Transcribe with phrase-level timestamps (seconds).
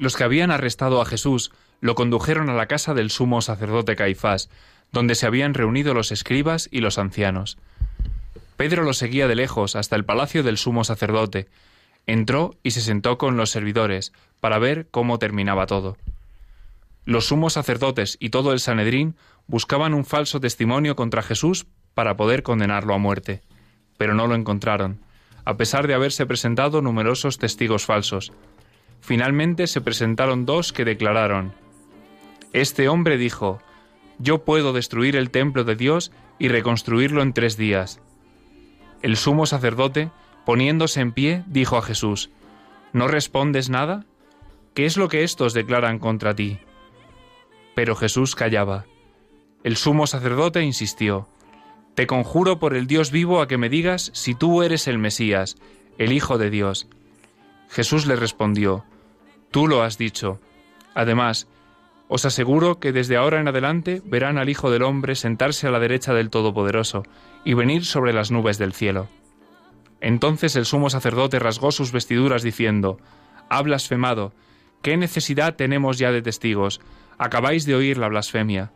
[0.00, 4.48] Los que habían arrestado a Jesús lo condujeron a la casa del sumo sacerdote Caifás,
[4.92, 7.58] donde se habían reunido los escribas y los ancianos.
[8.56, 11.48] Pedro lo seguía de lejos hasta el palacio del sumo sacerdote.
[12.06, 15.98] Entró y se sentó con los servidores para ver cómo terminaba todo.
[17.04, 19.16] Los sumos sacerdotes y todo el Sanedrín
[19.48, 23.42] buscaban un falso testimonio contra Jesús para poder condenarlo a muerte,
[23.98, 25.02] pero no lo encontraron,
[25.44, 28.32] a pesar de haberse presentado numerosos testigos falsos.
[29.00, 31.52] Finalmente se presentaron dos que declararon,
[32.52, 33.60] Este hombre dijo,
[34.18, 38.00] Yo puedo destruir el templo de Dios y reconstruirlo en tres días.
[39.02, 40.10] El sumo sacerdote,
[40.44, 42.30] poniéndose en pie, dijo a Jesús,
[42.92, 44.04] ¿No respondes nada?
[44.74, 46.58] ¿Qué es lo que éstos declaran contra ti?
[47.74, 48.84] Pero Jesús callaba.
[49.64, 51.28] El sumo sacerdote insistió,
[51.94, 55.56] Te conjuro por el Dios vivo a que me digas si tú eres el Mesías,
[55.98, 56.88] el Hijo de Dios.
[57.68, 58.84] Jesús le respondió,
[59.50, 60.40] Tú lo has dicho.
[60.94, 61.48] Además,
[62.08, 65.78] os aseguro que desde ahora en adelante verán al Hijo del Hombre sentarse a la
[65.78, 67.04] derecha del Todopoderoso
[67.44, 69.08] y venir sobre las nubes del cielo.
[70.00, 72.98] Entonces el sumo sacerdote rasgó sus vestiduras diciendo,
[73.48, 74.32] Ha blasfemado,
[74.82, 76.80] ¿qué necesidad tenemos ya de testigos?
[77.18, 78.72] Acabáis de oír la blasfemia.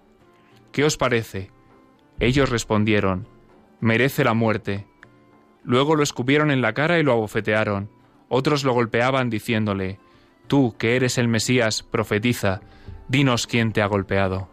[0.70, 1.50] ¿Qué os parece?
[2.20, 3.26] Ellos respondieron,
[3.80, 4.86] Merece la muerte.
[5.64, 7.90] Luego lo escupieron en la cara y lo abofetearon.
[8.28, 9.98] Otros lo golpeaban diciéndole,
[10.46, 12.60] Tú, que eres el Mesías, profetiza,
[13.08, 14.48] dinos quién te ha golpeado.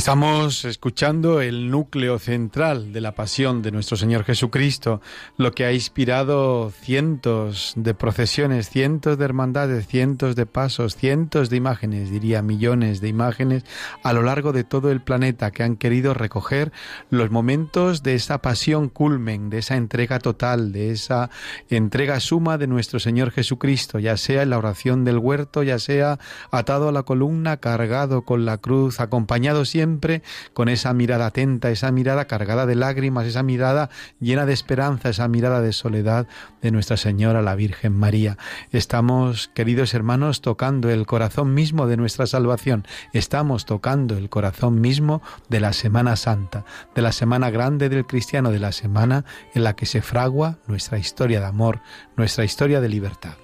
[0.00, 5.02] Estamos escuchando el núcleo central de la pasión de nuestro Señor Jesucristo,
[5.36, 11.58] lo que ha inspirado cientos de procesiones, cientos de hermandades, cientos de pasos, cientos de
[11.58, 13.64] imágenes, diría millones de imágenes
[14.02, 16.72] a lo largo de todo el planeta que han querido recoger
[17.10, 21.28] los momentos de esa pasión culmen, de esa entrega total, de esa
[21.68, 26.18] entrega suma de nuestro Señor Jesucristo, ya sea en la oración del huerto, ya sea
[26.50, 29.89] atado a la columna, cargado con la cruz, acompañado siempre
[30.52, 33.90] con esa mirada atenta, esa mirada cargada de lágrimas, esa mirada
[34.20, 36.26] llena de esperanza, esa mirada de soledad
[36.62, 38.36] de Nuestra Señora la Virgen María.
[38.70, 42.86] Estamos, queridos hermanos, tocando el corazón mismo de nuestra salvación.
[43.12, 46.64] Estamos tocando el corazón mismo de la Semana Santa,
[46.94, 49.24] de la Semana Grande del Cristiano, de la semana
[49.54, 51.80] en la que se fragua nuestra historia de amor,
[52.16, 53.34] nuestra historia de libertad.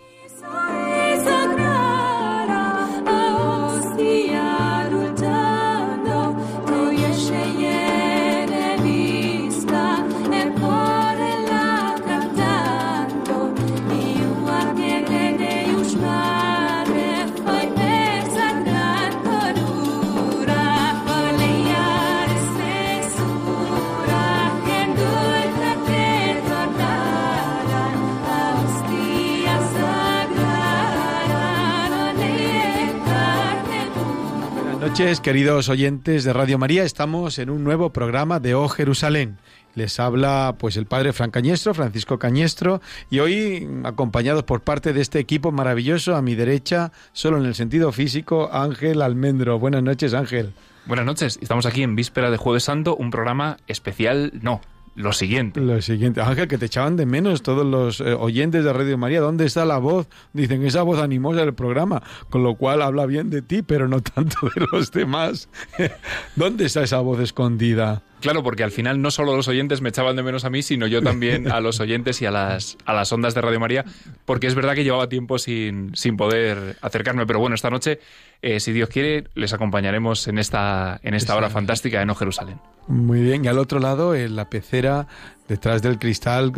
[34.99, 36.83] Noches, queridos oyentes de Radio María.
[36.83, 39.37] Estamos en un nuevo programa de Oh Jerusalén.
[39.75, 45.03] Les habla pues el padre Fran Cañestro, Francisco Cañestro, y hoy acompañados por parte de
[45.03, 49.59] este equipo maravilloso a mi derecha, solo en el sentido físico, Ángel Almendro.
[49.59, 50.55] Buenas noches, Ángel.
[50.87, 51.39] Buenas noches.
[51.43, 54.63] Estamos aquí en víspera de Jueves Santo, un programa especial, no,
[54.97, 55.61] lo siguiente.
[55.61, 56.23] Lo siguiente.
[56.23, 59.21] Ángel, que te echaban de menos todos los eh, oyentes de Radio María.
[59.21, 60.09] ¿Dónde está la voz?
[60.33, 64.01] Dicen, esa voz animosa del programa, con lo cual habla bien de ti, pero no
[64.01, 65.51] tanto de los demás.
[66.37, 68.03] ¿Dónde está esa voz escondida?
[68.27, 70.89] Claro, porque al final no solo los oyentes me echaban de menos a mí, sino
[70.89, 73.85] yo también a los oyentes y a las, a las ondas de Radio María,
[74.25, 77.25] porque es verdad que llevaba tiempo sin, sin poder acercarme.
[77.25, 78.01] Pero bueno, esta noche,
[78.43, 82.59] eh, si Dios quiere, les acompañaremos en esta, en esta hora fantástica de No Jerusalén.
[82.89, 85.07] Muy bien, y al otro lado, en la pecera,
[85.47, 86.53] detrás del cristal,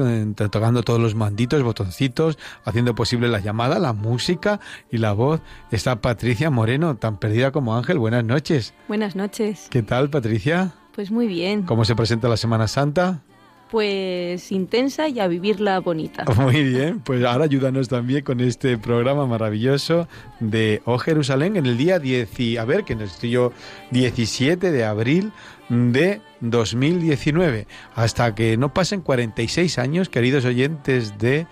[0.50, 4.58] tocando todos los manditos, botoncitos, haciendo posible la llamada, la música
[4.90, 7.98] y la voz, está Patricia Moreno, tan perdida como Ángel.
[7.98, 8.72] Buenas noches.
[8.88, 9.68] Buenas noches.
[9.68, 10.72] ¿Qué tal, Patricia?
[10.98, 11.62] Pues muy bien.
[11.62, 13.20] ¿Cómo se presenta la Semana Santa?
[13.70, 16.24] Pues intensa y a vivirla bonita.
[16.36, 20.08] Muy bien, pues ahora ayúdanos también con este programa maravilloso
[20.40, 23.52] de Oh Jerusalén en el día 10, a ver, que estoy yo
[23.92, 25.30] 17 de abril
[25.68, 27.68] de 2019.
[27.94, 31.46] Hasta que no pasen 46 años, queridos oyentes de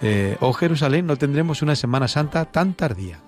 [0.00, 3.18] eh, Oh Jerusalén, no tendremos una Semana Santa tan tardía.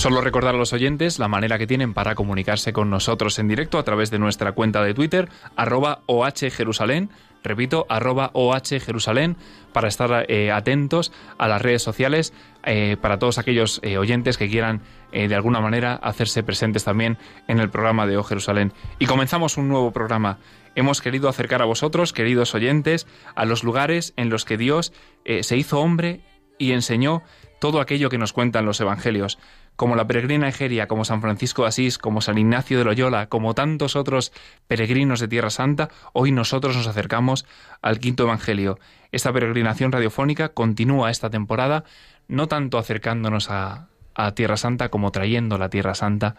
[0.00, 3.78] Solo recordar a los oyentes la manera que tienen para comunicarse con nosotros en directo
[3.78, 6.00] a través de nuestra cuenta de Twitter, arroba
[6.34, 7.10] Jerusalén,
[7.44, 8.32] repito, arroba
[8.64, 9.36] Jerusalén,
[9.74, 12.32] para estar eh, atentos a las redes sociales,
[12.64, 14.80] eh, para todos aquellos eh, oyentes que quieran
[15.12, 18.72] de alguna manera hacerse presentes también en el programa de O Jerusalén.
[18.98, 20.38] Y comenzamos un nuevo programa.
[20.76, 24.94] Hemos querido acercar a vosotros, queridos oyentes, a los lugares en los que Dios
[25.26, 26.22] se hizo hombre
[26.58, 27.22] y enseñó
[27.60, 29.38] todo aquello que nos cuentan los evangelios
[29.80, 33.54] como la peregrina Egeria, como San Francisco de Asís, como San Ignacio de Loyola, como
[33.54, 34.30] tantos otros
[34.66, 37.46] peregrinos de Tierra Santa, hoy nosotros nos acercamos
[37.80, 38.78] al quinto Evangelio.
[39.10, 41.84] Esta peregrinación radiofónica continúa esta temporada,
[42.28, 46.36] no tanto acercándonos a, a Tierra Santa como trayendo la Tierra Santa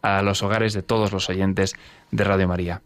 [0.00, 1.74] a los hogares de todos los oyentes
[2.12, 2.80] de Radio María.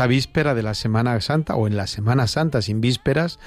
[0.00, 3.38] Esta víspera de la Semana Santa o en la Semana Santa sin vísperas,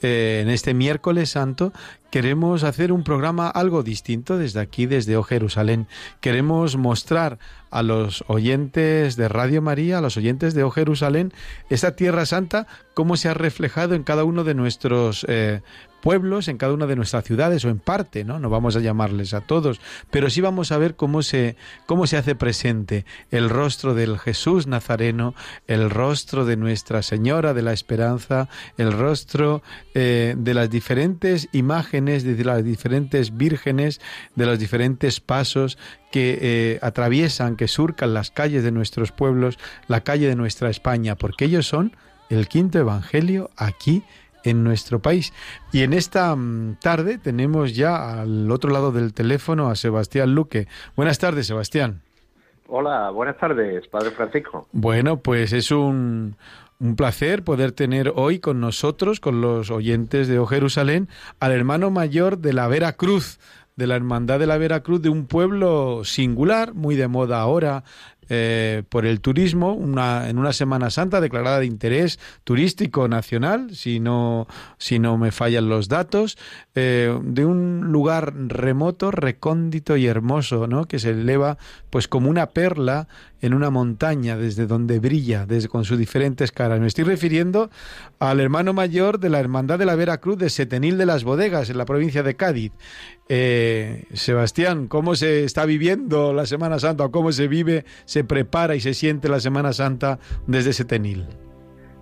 [0.00, 1.70] eh, en este miércoles santo,
[2.10, 5.86] queremos hacer un programa algo distinto desde aquí, desde O Jerusalén.
[6.22, 7.38] Queremos mostrar
[7.70, 11.34] a los oyentes de Radio María, a los oyentes de O Jerusalén,
[11.68, 15.60] esta Tierra Santa, cómo se ha reflejado en cada uno de nuestros eh,
[16.00, 18.38] pueblos, en cada una de nuestras ciudades o en parte, ¿no?
[18.38, 19.80] No vamos a llamarles a todos,
[20.10, 21.56] pero sí vamos a ver cómo se,
[21.86, 25.34] cómo se hace presente el rostro del Jesús Nazareno,
[25.66, 29.62] el rostro de Nuestra Señora de la Esperanza, el rostro
[29.94, 34.00] eh, de las diferentes imágenes, de las diferentes vírgenes,
[34.34, 35.78] de los diferentes pasos
[36.10, 39.58] que eh, atraviesan, que surcan las calles de nuestros pueblos,
[39.88, 41.96] la calle de nuestra España, porque ellos son
[42.30, 44.02] el quinto evangelio aquí
[44.48, 45.32] en nuestro país.
[45.72, 50.66] Y en esta mm, tarde tenemos ya al otro lado del teléfono a Sebastián Luque.
[50.96, 52.02] Buenas tardes, Sebastián.
[52.68, 54.66] Hola, buenas tardes, Padre Francisco.
[54.72, 56.36] Bueno, pues es un,
[56.80, 61.08] un placer poder tener hoy con nosotros, con los oyentes de O Jerusalén,
[61.40, 63.38] al hermano mayor de la Vera Cruz,
[63.76, 67.84] de la Hermandad de la Vera Cruz, de un pueblo singular, muy de moda ahora,
[68.28, 74.00] eh, por el turismo una, en una Semana Santa declarada de interés turístico nacional, si
[74.00, 74.46] no,
[74.78, 76.38] si no me fallan los datos,
[76.74, 80.86] eh, de un lugar remoto, recóndito y hermoso, ¿no?
[80.86, 81.58] que se eleva
[81.90, 83.08] pues como una perla
[83.40, 86.80] en una montaña desde donde brilla, desde con sus diferentes caras.
[86.80, 87.70] Me estoy refiriendo
[88.18, 91.70] al hermano mayor de la Hermandad de la Vera Cruz de Setenil de las Bodegas,
[91.70, 92.72] en la provincia de Cádiz.
[93.28, 98.74] Eh, Sebastián, ¿cómo se está viviendo la Semana Santa o cómo se vive, se prepara
[98.74, 101.26] y se siente la Semana Santa desde Setenil?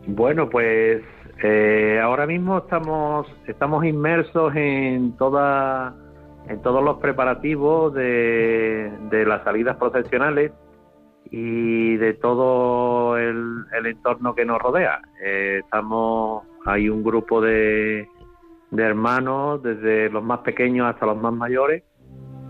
[0.07, 1.03] Bueno, pues
[1.43, 5.95] eh, ahora mismo estamos estamos inmersos en toda
[6.49, 8.91] en todos los preparativos de,
[9.27, 10.53] las salidas procesionales
[11.31, 15.01] y de todo el, entorno que nos rodea.
[15.23, 18.09] Eh, estamos hay un grupo de
[18.71, 21.83] de hermanos, desde los más pequeños hasta los más mayores,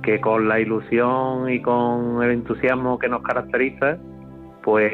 [0.02, 3.98] que con la ilusión y con el entusiasmo que nos caracteriza,
[4.62, 4.92] pues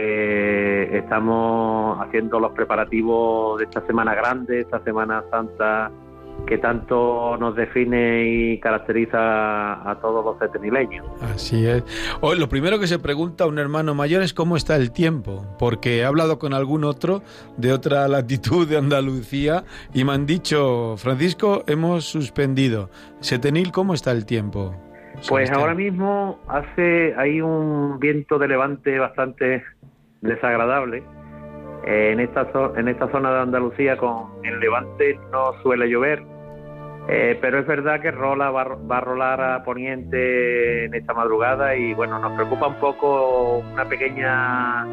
[0.93, 5.91] estamos haciendo los preparativos de esta semana grande, esta semana santa
[6.47, 11.07] que tanto nos define y caracteriza a todos los setenileños.
[11.23, 11.85] Así es.
[12.21, 15.47] Hoy lo primero que se pregunta a un hermano mayor es cómo está el tiempo,
[15.59, 17.23] porque he hablado con algún otro
[17.57, 22.91] de otra latitud de Andalucía y me han dicho, Francisco, hemos suspendido.
[23.21, 24.75] Setenil, ¿cómo está el tiempo?
[25.29, 29.63] Pues ahora mismo hace hay un viento de levante bastante
[30.21, 31.05] desagradable.
[31.85, 32.47] En esta,
[32.77, 36.23] en esta zona de Andalucía con el levante no suele llover,
[37.09, 41.75] Eh, pero es verdad que rola va, va, a rolar a poniente en esta madrugada
[41.75, 44.87] y bueno, nos preocupa un poco una pequeña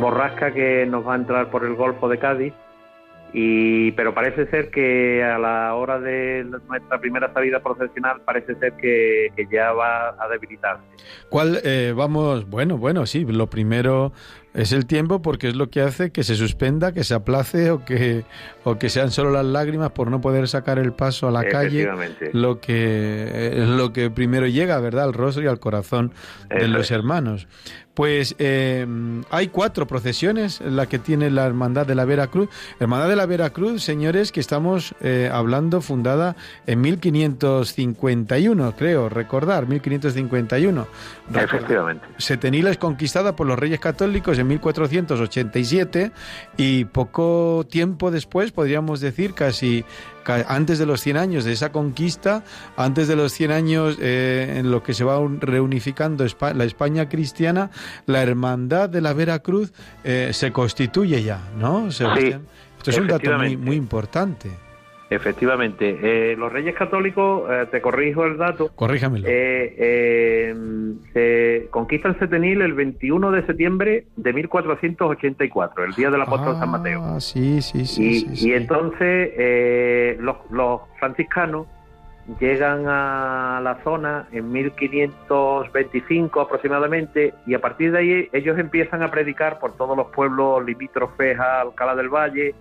[0.00, 2.54] borrasca que nos va a entrar por el Golfo de Cádiz
[3.36, 8.74] y pero parece ser que a la hora de nuestra primera salida profesional parece ser
[8.74, 10.84] que, ya va a debilitarse.
[11.28, 12.48] ¿Cuál eh, vamos?
[12.48, 13.24] Bueno, bueno, sí.
[13.24, 14.12] Lo primero
[14.54, 17.84] es el tiempo porque es lo que hace que se suspenda, que se aplace o
[17.84, 18.24] que
[18.62, 21.88] o que sean solo las lágrimas por no poder sacar el paso a la calle.
[22.32, 25.04] Lo que es lo que primero llega, ¿verdad?
[25.04, 26.12] Al rostro y al corazón
[26.48, 27.46] de los hermanos.
[27.94, 28.84] Pues eh,
[29.30, 32.48] hay cuatro procesiones, la que tiene la Hermandad de la Veracruz.
[32.80, 36.34] Hermandad de la Veracruz, señores, que estamos eh, hablando, fundada
[36.66, 40.88] en 1551, creo, recordar, 1551.
[41.34, 42.04] Efectivamente.
[42.18, 46.12] Setenil es conquistada por los reyes católicos en 1487
[46.56, 49.84] y poco tiempo después, podríamos decir, casi
[50.48, 52.44] antes de los 100 años de esa conquista,
[52.76, 56.24] antes de los 100 años eh, en lo que se va reunificando
[56.54, 57.70] la España cristiana,
[58.06, 59.72] la hermandad de la Veracruz
[60.02, 61.90] eh, se constituye ya, ¿no?
[61.90, 64.63] Sí, Esto es un dato muy, muy importante.
[65.14, 65.98] Efectivamente.
[66.02, 68.70] Eh, los Reyes Católicos, eh, te corrijo el dato.
[68.74, 69.26] Corríjamelo.
[69.28, 70.54] Eh,
[71.12, 76.70] se conquista el Setenil el 21 de septiembre de 1484, el día del apóstol San
[76.70, 77.02] Mateo.
[77.02, 78.26] Ah, sí, sí, sí.
[78.34, 81.66] Y, entonces los, los franciscanos
[82.40, 89.10] llegan a la zona en 1525 aproximadamente y a partir de ahí ellos empiezan a
[89.10, 92.54] predicar por todos los pueblos limítrofes a Alcalá del Valle,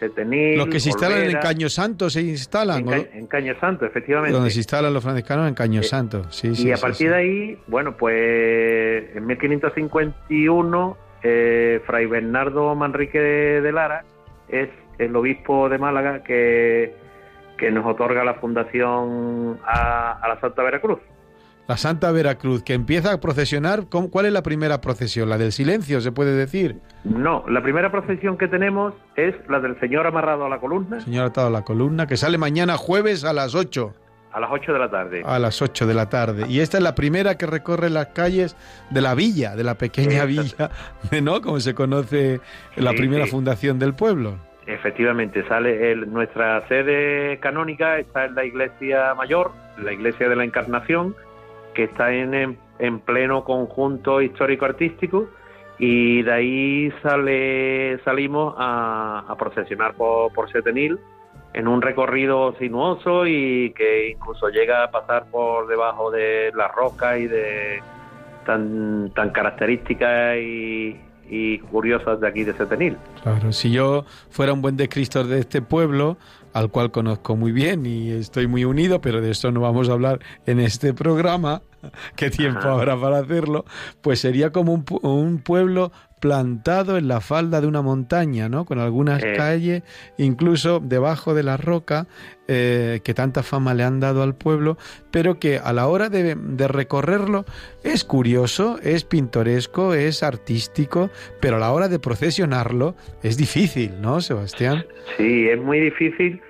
[0.00, 2.86] los que se instalan en Caño Santo se instalan.
[3.12, 4.32] En, Caño Santo, efectivamente.
[4.32, 7.58] Donde se instalan los franciscanos en Caño eh, Santo, sí, Y a partir de ahí,
[7.66, 14.04] bueno, pues en 1551, eh, Fray Bernardo Manrique de, Lara
[14.48, 16.94] es el obispo de Málaga que,
[17.58, 21.00] que nos otorga la fundación a la Santa Veracruz
[21.68, 23.84] la Santa Veracruz, que empieza a procesionar.
[23.88, 25.28] ¿Cuál es la primera procesión?
[25.28, 26.76] ¿La del silencio, se puede decir?
[27.04, 31.00] No, la primera procesión que tenemos es la del Señor amarrado a la columna.
[31.00, 33.94] Señor atado a la columna, que sale mañana jueves a las 8.
[34.32, 35.22] A las 8 de la tarde.
[35.24, 36.44] A las 8 de la tarde.
[36.48, 38.54] Y esta es la primera que recorre las calles
[38.90, 40.70] de la villa, de la pequeña villa,
[41.22, 41.40] ¿no?
[41.40, 42.40] Como se conoce
[42.76, 44.36] la primera fundación del pueblo.
[44.66, 50.44] Efectivamente, sale el, nuestra sede canónica está en la iglesia mayor, la iglesia de la
[50.44, 51.14] Encarnación,
[51.76, 55.28] que está en, en pleno conjunto histórico-artístico
[55.78, 60.98] y de ahí sale, salimos a, procesionar por, por Setenil
[61.52, 67.18] en un recorrido sinuoso y que incluso llega a pasar por debajo de las rocas
[67.18, 67.82] y de
[68.46, 72.96] tan, tan características y, y curiosas de aquí de Setenil.
[73.22, 76.16] Claro, si yo fuera un buen descriptor de este pueblo,
[76.56, 79.92] al cual conozco muy bien y estoy muy unido, pero de eso no vamos a
[79.92, 81.60] hablar en este programa,
[82.16, 83.66] qué tiempo habrá para hacerlo,
[84.00, 88.64] pues sería como un, un pueblo plantado en la falda de una montaña, ¿no?
[88.64, 89.82] Con algunas calles,
[90.16, 92.06] incluso debajo de la roca,
[92.48, 94.78] eh, que tanta fama le han dado al pueblo,
[95.10, 96.34] pero que a la hora de,
[96.68, 97.44] recorrerlo
[97.84, 104.20] es curioso, es pintoresco, es artístico, pero a la hora de procesionarlo es difícil, ¿no,
[104.20, 104.86] Sebastián?
[105.16, 106.40] Sí, es muy difícil.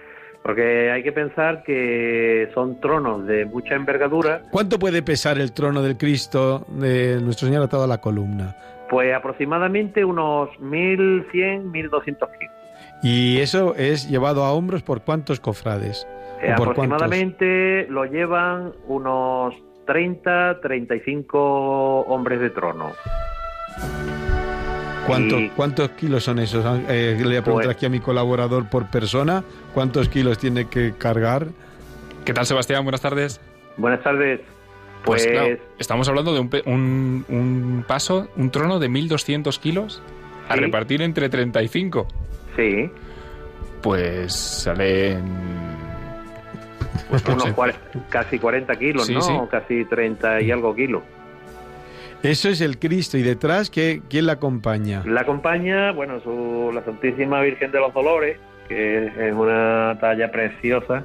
[0.42, 4.42] Porque hay que pensar que son tronos de mucha envergadura.
[4.52, 8.54] ¿Cuánto puede pesar el trono del Cristo de Nuestro Señor atado a la columna?
[8.90, 12.55] Pues aproximadamente unos 1.100, 1.200 kilos.
[13.02, 16.07] ¿Y eso es llevado a hombros por cuántos cofrades?
[16.43, 19.55] Eh, aproximadamente lo llevan unos
[19.87, 22.93] 30, 35 hombres de trono.
[25.55, 26.64] ¿Cuántos kilos son esos?
[26.88, 29.45] Eh, le voy a preguntar pues aquí a mi colaborador por persona.
[29.73, 31.47] ¿Cuántos kilos tiene que cargar?
[32.25, 32.83] ¿Qué tal, Sebastián?
[32.83, 33.40] Buenas tardes.
[33.76, 34.40] Buenas tardes.
[35.07, 40.03] Pues, pues estamos hablando de un, un, paso, un trono de 1.200 kilos
[40.49, 42.09] a repartir entre 35.
[42.57, 42.91] Sí.
[43.83, 45.23] Pues salen...
[47.09, 47.55] Pues unos
[48.09, 49.49] casi 40 kilos, ¿no?
[49.49, 51.05] Casi 30 y algo kilos.
[52.25, 53.17] Eso es el Cristo.
[53.17, 55.05] ¿Y detrás ¿qué, quién la acompaña?
[55.07, 61.05] La acompaña, bueno, su, la Santísima Virgen de los Dolores, que es una talla preciosa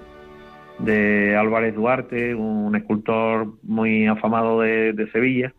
[0.84, 5.54] de Álvarez Duarte, un escultor muy afamado de, Sevilla.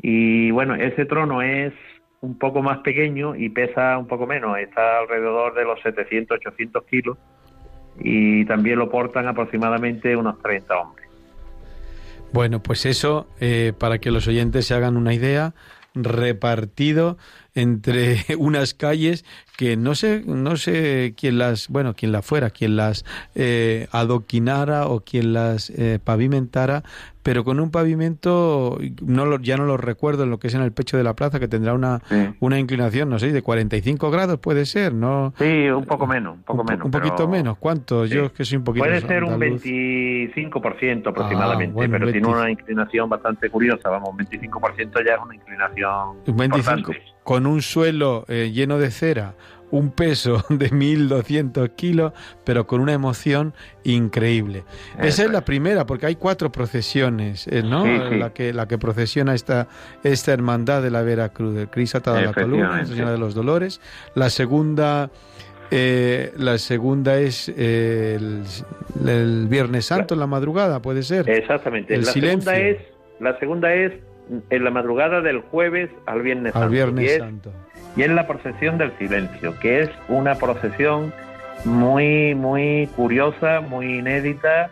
[0.00, 1.72] Y bueno, ese trono es
[2.20, 6.84] un poco más pequeño y pesa un poco menos, está alrededor de los 700, 800
[6.84, 7.18] kilos
[8.00, 11.08] y también lo portan aproximadamente unos 30 hombres.
[12.32, 15.54] Bueno, pues eso, eh, para que los oyentes se hagan una idea,
[15.94, 17.16] repartido
[17.54, 19.24] entre unas calles
[19.56, 24.88] que no sé, no sé quién las, bueno, quién la fuera, quién las eh, adoquinara
[24.88, 26.82] o quién las eh, pavimentara,
[27.24, 30.60] pero con un pavimento, no lo, ya no lo recuerdo en lo que es en
[30.60, 32.02] el pecho de la plaza, que tendrá una,
[32.38, 35.32] una inclinación, no sé, de 45 grados puede ser, ¿no?
[35.38, 36.84] Sí, un poco menos, un poco menos.
[36.84, 38.04] Un poquito menos, ¿cuánto?
[38.04, 42.50] Yo es que soy un poquito Puede ser un 25% aproximadamente, ah, pero tiene una
[42.50, 46.92] inclinación bastante curiosa, vamos, 25% ya es una inclinación 25,
[47.22, 49.34] con un suelo eh, lleno de cera,
[49.74, 52.12] un peso de 1.200 kilos,
[52.44, 54.64] pero con una emoción increíble.
[55.00, 57.84] Esa es la primera, porque hay cuatro procesiones, eh, ¿no?
[57.84, 59.66] La, que, la que procesiona esta,
[60.04, 63.80] esta hermandad de la Veracruz, el Cristo atado a la columna, Señora de los Dolores.
[64.14, 65.10] La segunda...
[65.70, 68.44] Eh, la segunda es el,
[69.48, 71.28] Viernes Santo en la madrugada, puede ser.
[71.28, 71.94] Exactamente.
[71.94, 72.52] El la silencio.
[72.52, 72.78] segunda es
[73.18, 73.92] la segunda es
[74.50, 77.50] en la madrugada del jueves al Viernes al Viernes Santo.
[77.96, 81.12] Y es la procesión del silencio, que es una procesión
[81.64, 84.70] muy, muy curiosa, muy inédita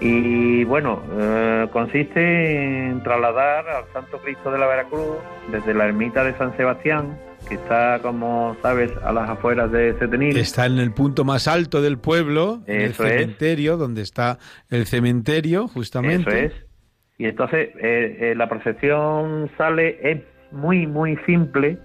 [0.00, 5.18] y bueno, eh, consiste en trasladar al Santo Cristo de la Veracruz
[5.50, 10.36] desde la ermita de San Sebastián, que está, como sabes, a las afueras de Setenil.
[10.36, 14.38] Está en el punto más alto del pueblo, en el cementerio, donde está
[14.70, 16.46] el cementerio, justamente.
[16.46, 16.66] Eso es.
[17.18, 21.78] Y entonces eh, eh, la procesión sale, es muy, muy simple,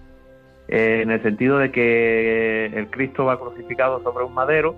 [0.68, 4.76] eh, en el sentido de que el Cristo va crucificado sobre un madero,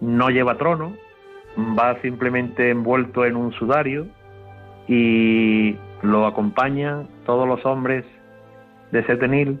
[0.00, 0.94] no lleva trono,
[1.78, 4.06] va simplemente envuelto en un sudario
[4.88, 8.04] y lo acompañan todos los hombres
[8.92, 9.60] de Setenil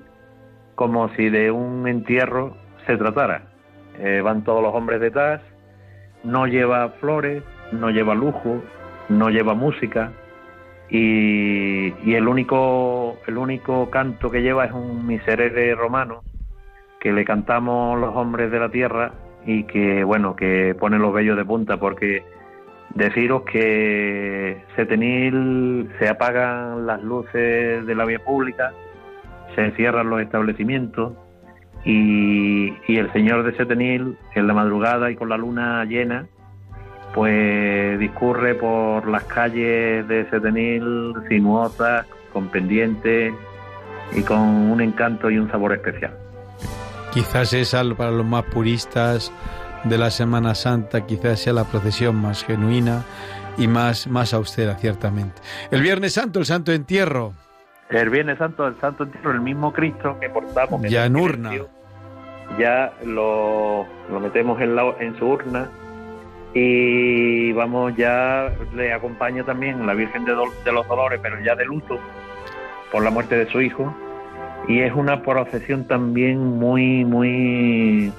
[0.74, 3.42] como si de un entierro se tratara.
[4.22, 5.40] van todos los hombres detrás,
[6.22, 8.62] no lleva flores, no lleva lujo,
[9.08, 10.12] no lleva música
[10.88, 16.22] y, el único el único canto que lleva es un miserere romano
[17.00, 19.12] que le cantamos los hombres de la tierra
[19.44, 22.24] y que bueno que pone los vellos de punta porque
[22.94, 28.72] deciros que Setenil se apagan las luces de la vía pública
[29.54, 31.14] se cierran los establecimientos
[31.84, 36.26] y, y el señor de Setenil en la madrugada y con la luna llena
[37.14, 43.32] pues discurre por las calles de Setenil sinuosas, con pendientes
[44.12, 46.14] y con un encanto y un sabor especial.
[47.12, 49.32] Quizás esa para los más puristas
[49.84, 53.04] de la Semana Santa, quizás sea la procesión más genuina
[53.56, 55.40] y más, más austera, ciertamente.
[55.70, 57.32] El Viernes Santo, el Santo Entierro.
[57.88, 60.82] El Viernes Santo, el Santo Entierro, el mismo Cristo que portamos.
[60.82, 61.52] Ya en urna.
[62.58, 65.70] Ya lo, lo metemos en, la, en su urna
[66.58, 70.32] y vamos ya le acompaña también la Virgen de,
[70.64, 71.98] de, los Dolores pero ya de luto
[72.90, 73.94] por la muerte de su hijo.
[74.66, 78.10] Y es una procesión también muy muy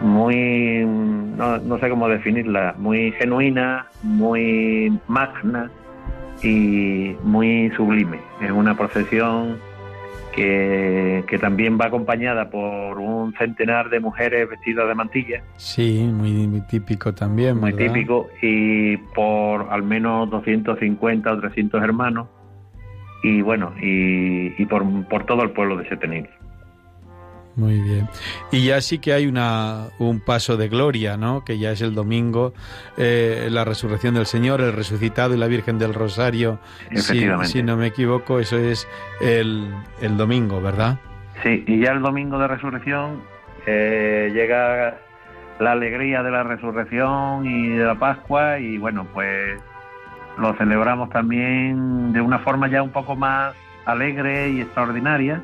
[0.00, 5.70] muy no, no sé cómo definirla muy genuina muy magna
[6.42, 8.18] y muy sublime.
[8.40, 9.58] Es una procesión
[10.34, 15.42] que, que, también va acompañada por un centenar de mujeres vestidas de mantilla.
[15.56, 17.58] Sí, muy, típico también.
[17.58, 22.28] Muy típico, y por al menos 250 o 300 hermanos,
[23.22, 26.28] y bueno, y, y por, por todo el pueblo de Setenil.
[27.54, 28.08] Muy bien.
[28.50, 31.44] Y ya sí que hay una, un paso de gloria, ¿no?
[31.44, 32.54] Que ya es el domingo,
[32.96, 36.58] eh, la resurrección del Señor, el resucitado y la Virgen del Rosario.
[36.94, 38.88] Si, si no me equivoco, eso es
[39.20, 40.98] el, el, domingo, ¿verdad?
[41.42, 43.22] Sí, y ya el domingo de resurrección
[43.66, 44.96] eh, llega
[45.58, 49.60] la alegría de la resurrección y de la Pascua y bueno, pues
[50.38, 55.42] lo celebramos también de una forma ya un poco más alegre y extraordinaria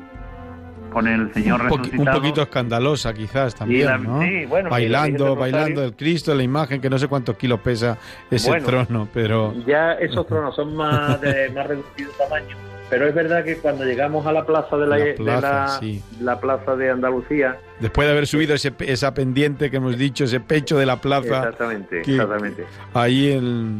[0.89, 2.03] con el Señor un resucitado.
[2.03, 4.21] Un poquito escandalosa quizás también, ¿no?
[4.21, 7.97] Sí, bueno, bailando, bailando el Cristo, la imagen que no sé cuántos kilos pesa
[8.29, 9.53] ese trono, pero...
[9.65, 12.55] Ya esos tronos son más de más reducido tamaño,
[12.89, 16.75] pero es verdad que cuando llegamos a la plaza de la, plaza, de la, plaza
[16.75, 17.57] de Andalucía...
[17.79, 21.37] Después de haber subido ese, esa pendiente que hemos dicho, ese pecho de la plaza...
[21.37, 22.65] Exactamente, exactamente.
[22.93, 23.77] Ahí, el,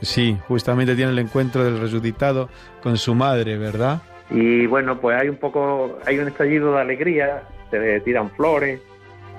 [0.00, 2.48] sí, justamente tiene el encuentro del resucitado
[2.82, 4.02] con su madre, ¿verdad?
[4.34, 8.80] Y bueno, pues hay un poco, hay un estallido de alegría, se tiran flores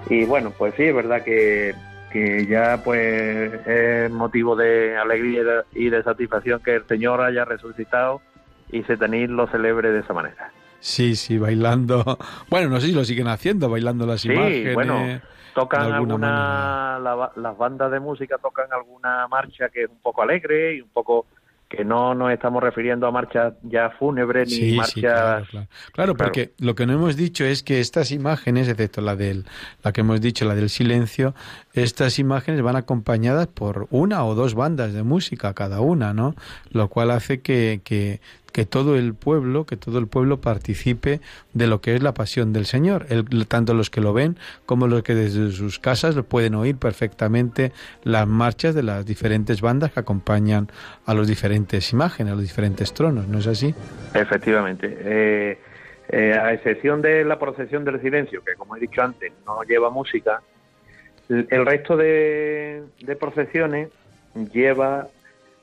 [0.09, 1.73] y bueno, pues sí, es verdad que,
[2.11, 8.21] que ya pues es motivo de alegría y de satisfacción que el Señor haya resucitado
[8.71, 10.51] y Setenil lo celebre de esa manera.
[10.79, 12.03] Sí, sí, bailando.
[12.49, 14.69] Bueno, no sé si lo siguen haciendo, bailando las imágenes.
[14.69, 15.21] Sí, bueno,
[15.55, 16.99] tocan alguna,
[17.35, 21.25] las bandas de música tocan alguna marcha que es un poco alegre y un poco
[21.75, 25.01] que no nos estamos refiriendo a marchas ya fúnebres ni marchas.
[25.01, 25.67] claro, claro.
[25.91, 29.45] claro, porque lo que no hemos dicho es que estas imágenes, excepto la del,
[29.81, 31.33] la que hemos dicho, la del silencio,
[31.73, 36.35] estas imágenes van acompañadas por una o dos bandas de música cada una, ¿no?
[36.69, 38.21] Lo cual hace que, que
[38.53, 41.19] que todo el pueblo, que todo el pueblo participe
[41.53, 44.87] de lo que es la pasión del Señor, el, tanto los que lo ven como
[44.87, 49.99] los que desde sus casas pueden oír perfectamente las marchas de las diferentes bandas que
[49.99, 50.69] acompañan
[51.05, 53.73] a los diferentes imágenes, a los diferentes tronos, ¿no es así?
[54.13, 54.97] Efectivamente.
[54.99, 55.57] Eh,
[56.09, 59.89] eh, a excepción de la procesión del silencio, que como he dicho antes no lleva
[59.89, 60.41] música,
[61.27, 63.89] el resto de, de procesiones
[64.53, 65.07] lleva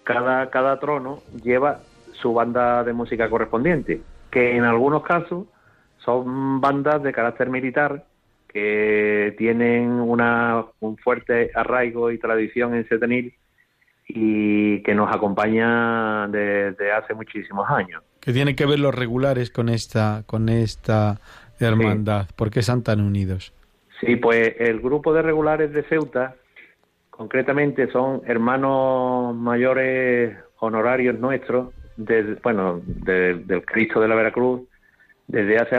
[0.02, 1.80] cada, cada trono lleva
[2.20, 5.46] su banda de música correspondiente, que en algunos casos
[5.98, 8.04] son bandas de carácter militar
[8.48, 13.32] que tienen una, un fuerte arraigo y tradición en Setenil
[14.08, 18.02] y que nos acompaña desde hace muchísimos años.
[18.20, 21.20] Que tienen que ver los regulares con esta, con esta
[21.60, 23.52] hermandad, ¿por qué están tan unidos?
[24.00, 26.34] Sí, pues el grupo de regulares de Ceuta,
[27.10, 31.72] concretamente son hermanos mayores honorarios nuestros,
[32.42, 34.62] bueno, del Cristo de la Veracruz
[35.26, 35.76] desde hace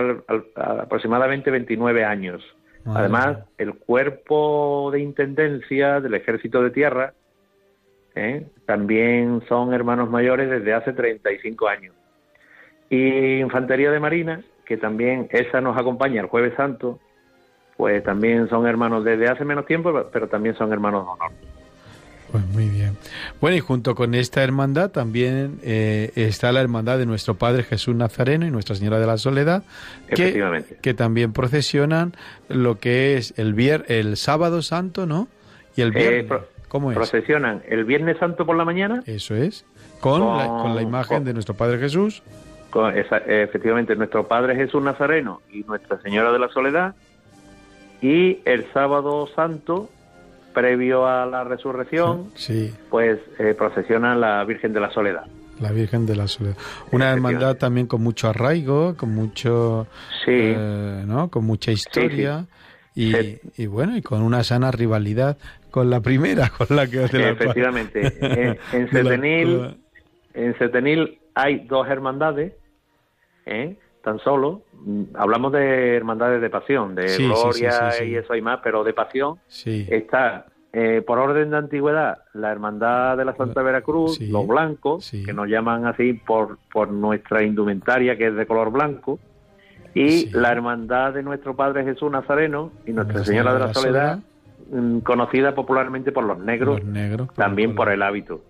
[0.55, 2.41] aproximadamente 29 años.
[2.85, 7.13] Además, el cuerpo de intendencia del Ejército de Tierra
[8.15, 8.47] ¿eh?
[8.65, 11.95] también son hermanos mayores desde hace 35 años.
[12.89, 16.99] Y Infantería de Marina, que también esa nos acompaña el Jueves Santo,
[17.77, 21.31] pues también son hermanos desde hace menos tiempo, pero también son hermanos de honor.
[22.31, 22.97] Pues muy bien.
[23.41, 27.93] Bueno, y junto con esta hermandad también eh, está la hermandad de nuestro Padre Jesús
[27.93, 29.63] Nazareno y Nuestra Señora de la Soledad,
[30.07, 32.13] que, que también procesionan
[32.47, 35.27] lo que es el vier, el sábado santo, ¿no?
[35.75, 36.41] Y el eh, viernes.
[36.69, 36.97] ¿Cómo es?
[36.97, 39.03] Procesionan el Viernes Santo por la mañana.
[39.05, 39.65] Eso es.
[39.99, 42.23] Con, la, con la, imagen de nuestro Padre Jesús.
[42.69, 46.95] Con efectivamente, nuestro Padre Jesús Nazareno y Nuestra Señora de la Soledad.
[48.01, 49.89] Y el sábado santo
[50.53, 52.73] previo a la resurrección, sí.
[52.89, 55.25] pues eh, procesiona la Virgen de la Soledad.
[55.59, 56.57] La Virgen de la Soledad.
[56.91, 59.87] Una hermandad también con mucho arraigo, con mucho,
[60.25, 60.31] sí.
[60.31, 61.29] Eh, ¿no?
[61.29, 62.47] Con mucha historia.
[62.93, 63.13] Y,
[63.55, 65.37] y, bueno, y con una sana rivalidad
[65.69, 68.13] con la primera, con la que hace Efectivamente.
[68.21, 69.77] en, en Setenil,
[70.33, 72.53] en Setenil hay dos hermandades,
[73.45, 73.77] ¿eh?
[74.03, 74.63] Tan solo.
[75.13, 80.45] Hablamos de hermandades de pasión, de gloria y eso hay más, pero de pasión está
[80.73, 85.47] eh, por orden de antigüedad, la Hermandad de la Santa Veracruz, los blancos, que nos
[85.47, 89.19] llaman así por, por nuestra indumentaria que es de color blanco,
[89.93, 94.19] y la Hermandad de nuestro Padre Jesús Nazareno y Nuestra Señora de la, Soledad,
[94.71, 96.81] mm, conocida popularmente por los negros,
[97.35, 98.41] también por el hábito.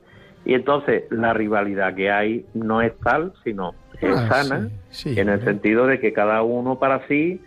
[0.46, 4.70] Y entonces la rivalidad que hay no es tal, sino ah, sana,
[5.06, 7.42] en el sentido de que cada uno para sí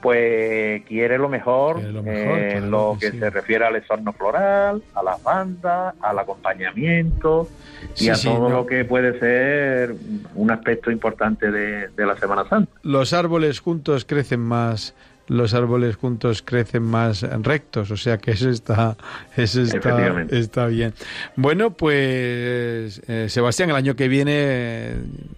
[0.00, 5.94] pues quiere lo mejor, en lo que, se refiere al exorno floral, a las bandas,
[6.00, 7.48] al acompañamiento
[7.96, 9.94] y a todo lo que puede ser
[10.34, 12.70] un aspecto importante de, de la Semana Santa.
[12.82, 14.94] Los árboles juntos crecen más
[15.28, 18.96] los árboles juntos crecen más rectos, o sea que eso está,
[19.36, 20.94] eso está, está bien.
[21.36, 24.96] Bueno, pues eh, Sebastián, el año que viene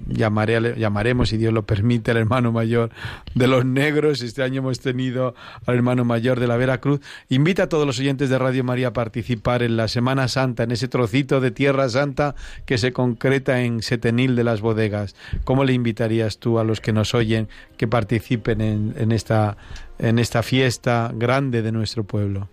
[0.09, 2.90] llamaré, llamaremos, si Dios lo permite, al hermano mayor
[3.35, 4.22] de los negros.
[4.22, 5.35] Este año hemos tenido
[5.66, 7.00] al hermano mayor de la Veracruz.
[7.29, 10.70] Invita a todos los oyentes de Radio María a participar en la Semana Santa, en
[10.70, 15.16] ese trocito de Tierra Santa que se concreta en Setenil de las Bodegas.
[15.44, 19.57] ¿Cómo le invitarías tú a los que nos oyen que participen en, en esta
[19.98, 22.48] en esta fiesta grande de nuestro pueblo?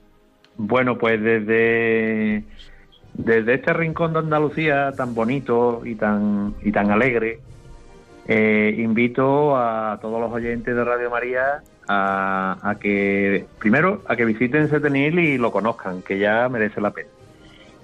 [0.58, 2.44] Bueno, pues desde,
[3.14, 7.40] desde este rincón de Andalucía tan bonito y tan, y tan alegre,
[8.28, 14.26] eh, invito a todos los oyentes de Radio María a, a, que, primero, a que
[14.26, 17.10] visiten Setenil y lo conozcan, que ya merece la pena.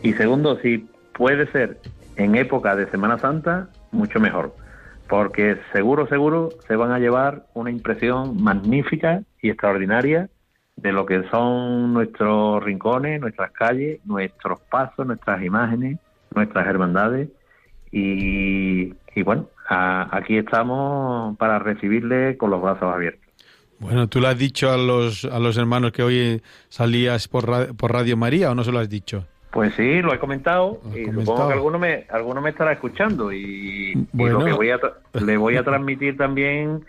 [0.01, 1.77] Y segundo, si puede ser
[2.17, 4.53] en época de Semana Santa, mucho mejor
[5.13, 10.29] porque seguro, seguro se van a llevar una impresión magnífica y extraordinaria
[10.75, 15.99] de lo que son nuestros rincones, nuestras calles, nuestros pasos, nuestras imágenes,
[16.34, 17.29] nuestras hermandades.
[17.91, 23.21] Y, bueno, aquí estamos para recibirle con los brazos abiertos.
[23.79, 27.91] Bueno, ¿tú lo has dicho a los, a los hermanos que hoy salías por, por
[27.91, 29.27] Radio María o no se lo has dicho?
[29.51, 33.93] Pues sí, lo he comentado y supongo que alguno me, alguno me estará escuchando y,
[34.13, 34.79] lo que voy a
[35.13, 36.84] le voy a transmitir también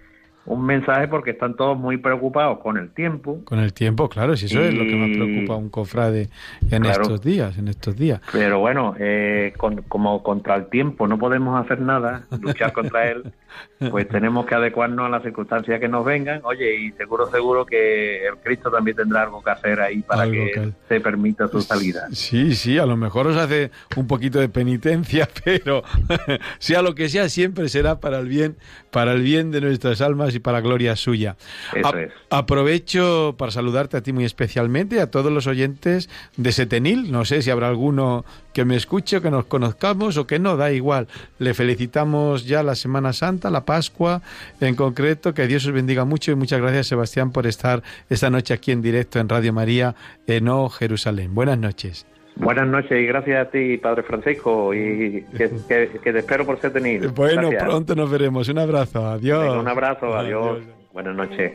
[0.47, 3.41] un mensaje porque están todos muy preocupados con el tiempo.
[3.45, 6.29] Con el tiempo, claro, si eso es lo que más preocupa a un cofrade
[6.71, 8.21] en estos días, en estos días.
[8.33, 9.55] Pero bueno, eh,
[9.89, 13.33] como contra el tiempo no podemos hacer nada, luchar contra él,
[13.91, 16.41] pues tenemos que adecuarnos a las circunstancias que nos vengan.
[16.45, 20.73] Oye, y seguro, seguro que el Cristo también tendrá algo que hacer ahí para que,
[20.89, 22.07] se permita su salida.
[22.13, 25.83] Sí, sí, a lo mejor os hace un poquito de penitencia, pero
[26.59, 28.57] sea lo que sea, siempre será para el bien,
[28.91, 31.37] para el bien de nuestras almas y para gloria suya.
[31.75, 32.13] Eso es.
[32.31, 37.11] Aprovecho para saludarte a ti muy especialmente, a todos los oyentes de Setenil.
[37.11, 40.73] No sé si habrá alguno que me escuche, que nos conozcamos o que no, da
[40.73, 41.09] igual.
[41.39, 44.23] Le felicitamos ya la Semana Santa, la Pascua
[44.61, 45.35] en concreto.
[45.35, 48.83] Que Dios os bendiga mucho y muchas gracias, Sebastián, por estar esta noche aquí en
[48.83, 49.95] directo en Radio María
[50.27, 51.35] en O Jerusalén.
[51.35, 52.07] Buenas noches.
[52.37, 57.11] Buenas noches y gracias a ti, Padre Francisco, y que, te espero por ser tenido.
[57.13, 58.49] Bueno, pronto nos veremos.
[58.49, 59.57] Un abrazo, adiós.
[59.57, 60.61] un abrazo, adiós.
[60.93, 61.53] Buenas noches.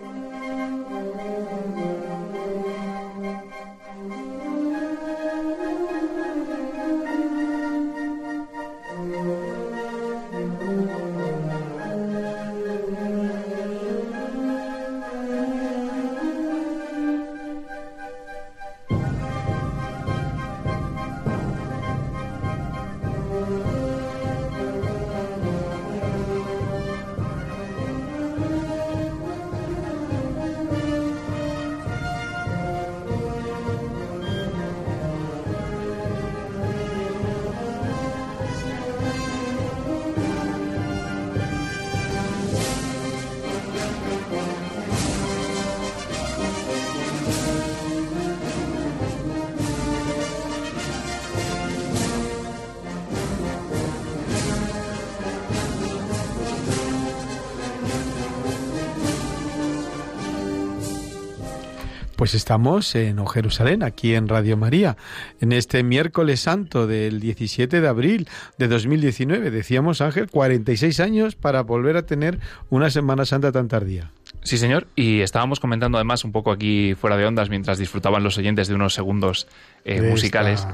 [62.20, 64.98] Pues estamos en o Jerusalén, aquí en Radio María,
[65.40, 68.28] en este miércoles santo del 17 de abril
[68.58, 69.50] de 2019.
[69.52, 74.12] Decíamos, Ángel, 46 años para volver a tener una Semana Santa tan tardía.
[74.44, 74.88] Sí, señor.
[74.98, 78.76] Y estábamos comentando además un poco aquí fuera de ondas mientras disfrutaban los oyentes de
[78.76, 79.48] unos segundos
[79.86, 80.68] eh, musicales.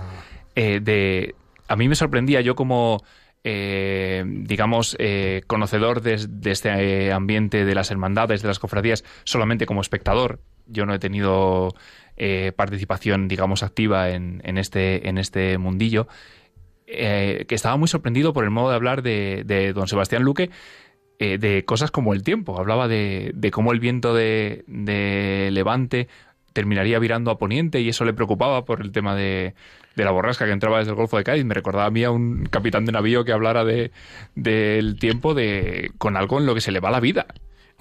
[0.55, 1.35] Eh, de,
[1.67, 3.03] a mí me sorprendía yo como...
[3.47, 4.97] Eh, digamos,
[5.45, 6.15] conocedor de,
[6.49, 11.73] este ambiente de las hermandades, de las cofradías, solamente como espectador, yo no he tenido
[12.17, 16.07] eh, participación, digamos, activa en, en, este, en este mundillo,
[16.87, 20.49] eh, que estaba muy sorprendido por el modo de hablar de, don Sebastián Luque,
[21.19, 22.59] eh, de cosas como el tiempo.
[22.59, 26.07] Hablaba de, de cómo el viento de, de, Levante
[26.53, 29.55] terminaría virando a Poniente y eso le preocupaba por el tema de,
[29.95, 31.43] la borrasca que entraba desde el Golfo de Cádiz.
[31.43, 33.91] Me recordaba a mí a un capitán de navío que hablara de,
[34.35, 37.25] del tiempo de, con algo en lo que se le va la vida.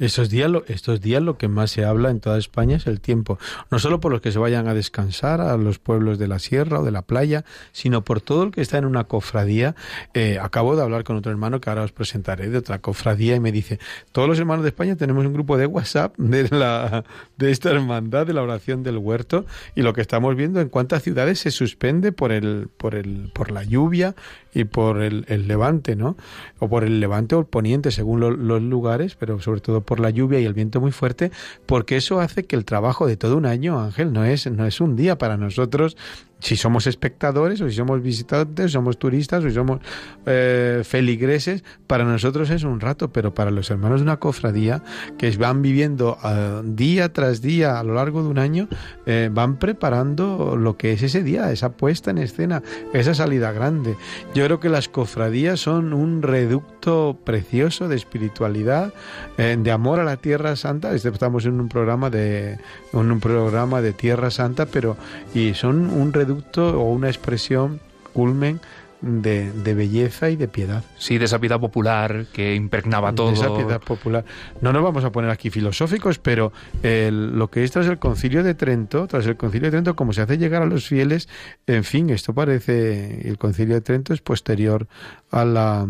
[0.01, 3.01] Estos días, lo, estos días lo que más se habla en toda España es el
[3.01, 3.39] tiempo,
[3.71, 6.81] no solo por los que se vayan a descansar a los pueblos de la sierra
[6.81, 9.77] o de la playa, sino por todo el que está en una cofradía.
[10.13, 13.41] Eh, acabo de hablar con otro hermano que ahora os presentaré de otra cofradía y
[13.41, 13.79] me dice,
[14.11, 17.05] todos los hermanos de España tenemos un grupo de WhatsApp de, la,
[17.37, 21.05] de esta hermandad de la oración del huerto y lo que estamos viendo en cuántas
[21.05, 24.17] ciudades se suspende por, el, por, el, por la lluvia
[24.55, 26.17] y por el, levante, ¿no?
[26.59, 30.11] O por el levante o el poniente, según los lugares, pero sobre todo por la
[30.11, 31.31] lluvia y el viento muy fuerte,
[31.67, 34.81] porque eso hace que el trabajo de todo un año, Ángel, no es, no es
[34.81, 35.97] un día para nosotros
[36.45, 39.81] si somos espectadores o si somos visitantes, somos turistas o si somos
[40.27, 44.83] eh, feligreses, para nosotros es un rato, pero para los hermanos de una cofradía
[45.17, 48.69] que van viviendo ah, día tras día a lo largo de un año,
[49.07, 53.97] eh, van preparando lo que es ese día, esa puesta en escena, esa salida grande.
[54.35, 58.93] Yo creo que las cofradías son un reducto precioso de espiritualidad,
[59.39, 60.95] eh, de amor a la Tierra Santa.
[60.95, 62.59] Estamos en un programa de
[62.93, 64.99] un programa de Tierra Santa, pero
[65.35, 67.81] y son un reducto o una expresión
[68.13, 68.61] culmen
[69.05, 70.83] de, belleza y de piedad.
[70.99, 73.29] Sí, de esa piedad popular que impregnaba todo.
[73.29, 74.25] De esa piedad popular.
[74.61, 78.55] No nos vamos a poner aquí filosóficos, pero lo que es tras el concilio de
[78.55, 81.29] Trento, tras el concilio de Trento, como se hace llegar a los fieles,
[81.67, 84.87] en fin, esto parece, el concilio de Trento es posterior
[85.31, 85.87] a la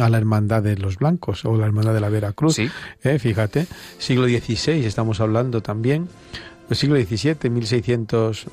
[0.00, 2.54] a la hermandad de los blancos o la hermandad de la Veracruz.
[2.54, 2.70] Sí.
[3.02, 3.66] Eh, fíjate,
[3.98, 6.08] siglo XVI estamos hablando también
[6.70, 8.46] el siglo XVII, 1600,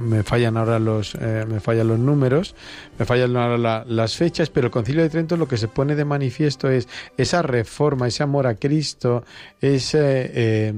[0.00, 2.54] me fallan ahora los, eh, me fallan los números,
[2.98, 6.04] me fallan ahora las fechas, pero el Concilio de Trento lo que se pone de
[6.04, 9.24] manifiesto es esa reforma, ese amor a Cristo,
[9.60, 10.74] ese, eh,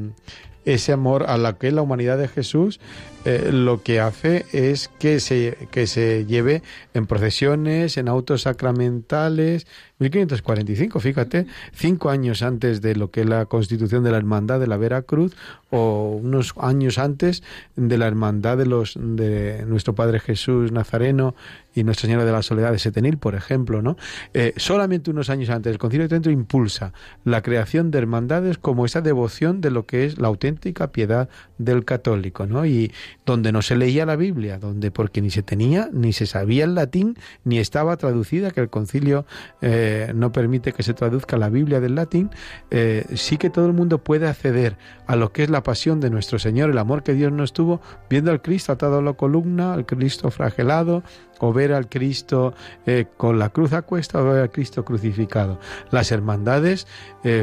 [0.65, 2.81] ese amor a la que la humanidad de Jesús
[3.29, 6.63] eh, lo que hace es que se, que se lleve
[6.95, 9.67] en procesiones, en autos sacramentales,
[9.99, 14.69] 1545, fíjate, cinco años antes de lo que es la constitución de la Hermandad de
[14.69, 15.35] la Veracruz
[15.71, 17.43] o unos años antes
[17.75, 21.35] de la Hermandad de los de nuestro Padre Jesús Nazareno
[21.75, 23.97] y Nuestra Señora de la Soledad de Setenil, por ejemplo, ¿no?
[24.35, 26.93] Eh, solamente unos años antes, el Concilio de Trento impulsa
[27.25, 31.85] la creación de hermandades como esa devoción de lo que es la auténtica piedad del
[31.85, 32.65] católico, ¿no?
[32.65, 32.93] Y
[33.25, 36.75] donde no se leía la Biblia, donde porque ni se tenía, ni se sabía el
[36.75, 39.27] latín, ni estaba traducida, que el Concilio
[39.61, 42.31] eh, no permite que se traduzca la Biblia del latín,
[42.71, 44.77] eh, sí que todo el mundo puede acceder
[45.07, 47.81] a lo que es la pasión de nuestro Señor, el amor que Dios nos tuvo,
[48.09, 51.03] viendo al Cristo atado a la columna, al Cristo flagelado,
[51.39, 52.55] o ver al Cristo
[52.87, 55.61] eh, con la cruz a cuesta o ver al Cristo crucificado.
[55.91, 56.87] Las hermandades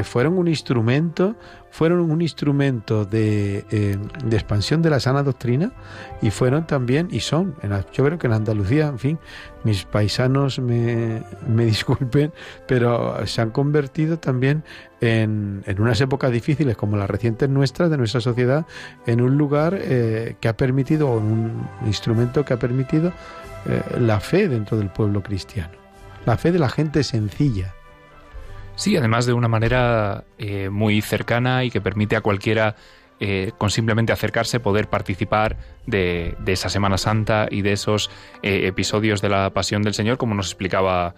[0.02, 1.36] fueron un instrumento,
[1.74, 5.72] fueron un instrumento de, eh, de, expansión de la sana doctrina
[6.22, 9.18] y fueron también, y son, en yo creo que en Andalucía, en fin,
[9.64, 12.32] mis paisanos me, me disculpen,
[12.68, 14.62] pero se han convertido también
[15.00, 18.66] en, en, unas épocas difíciles como las recientes nuestras de nuestra sociedad,
[19.06, 23.12] en un lugar que ha permitido, o un instrumento que ha permitido
[23.66, 25.72] eh, la fe dentro del pueblo cristiano,
[26.26, 27.74] la fe de la gente sencilla.
[28.76, 32.76] Sí, además de una manera eh, muy cercana y que permite a cualquiera
[33.20, 35.56] eh, con simplemente acercarse poder participar
[35.86, 38.10] de, de, esa Semana Santa y de esos
[38.42, 41.14] episodios de la Pasión del Señor, como nos explicaba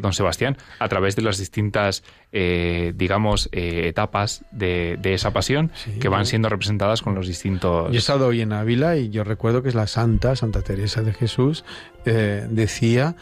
[0.00, 2.04] don Sebastián, a través de las distintas
[2.36, 5.70] eh, digamos, eh, etapas de, esa pasión
[6.00, 7.90] que van siendo representadas con los distintos...
[7.90, 11.02] Yo he estado hoy en Ávila y yo recuerdo que es la Santa, Santa Teresa
[11.02, 11.64] de Jesús,
[12.06, 13.14] eh, decía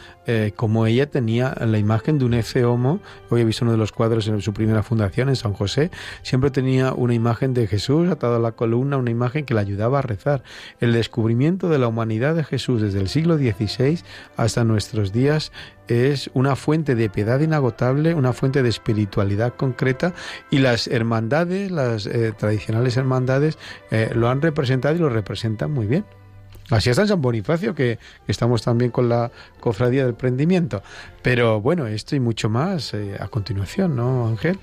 [0.57, 3.91] como ella tenía la imagen de un Efe Homo, hoy he visto uno de los
[3.91, 5.91] cuadros en su primera fundación en San José,
[6.23, 9.99] siempre tenía una imagen de Jesús atado a la columna, una imagen que le ayudaba
[9.99, 10.45] a rezar.
[10.81, 13.99] El descubrimiento de la humanidad de Jesús desde el siglo XVI
[14.37, 15.51] hasta nuestros días
[15.89, 20.15] es una fuente de piedad inagotable, una fuente de espiritualidad espiritualidad concreta
[20.51, 23.59] y las hermandades, las eh, tradicionales hermandades,
[23.91, 26.05] eh, lo han representado y lo representan muy bien.
[26.71, 30.83] Así está en San Bonifacio, que estamos también con la cofradía del prendimiento.
[31.21, 34.59] Pero bueno, esto y mucho más eh, a continuación, ¿no, Ángel?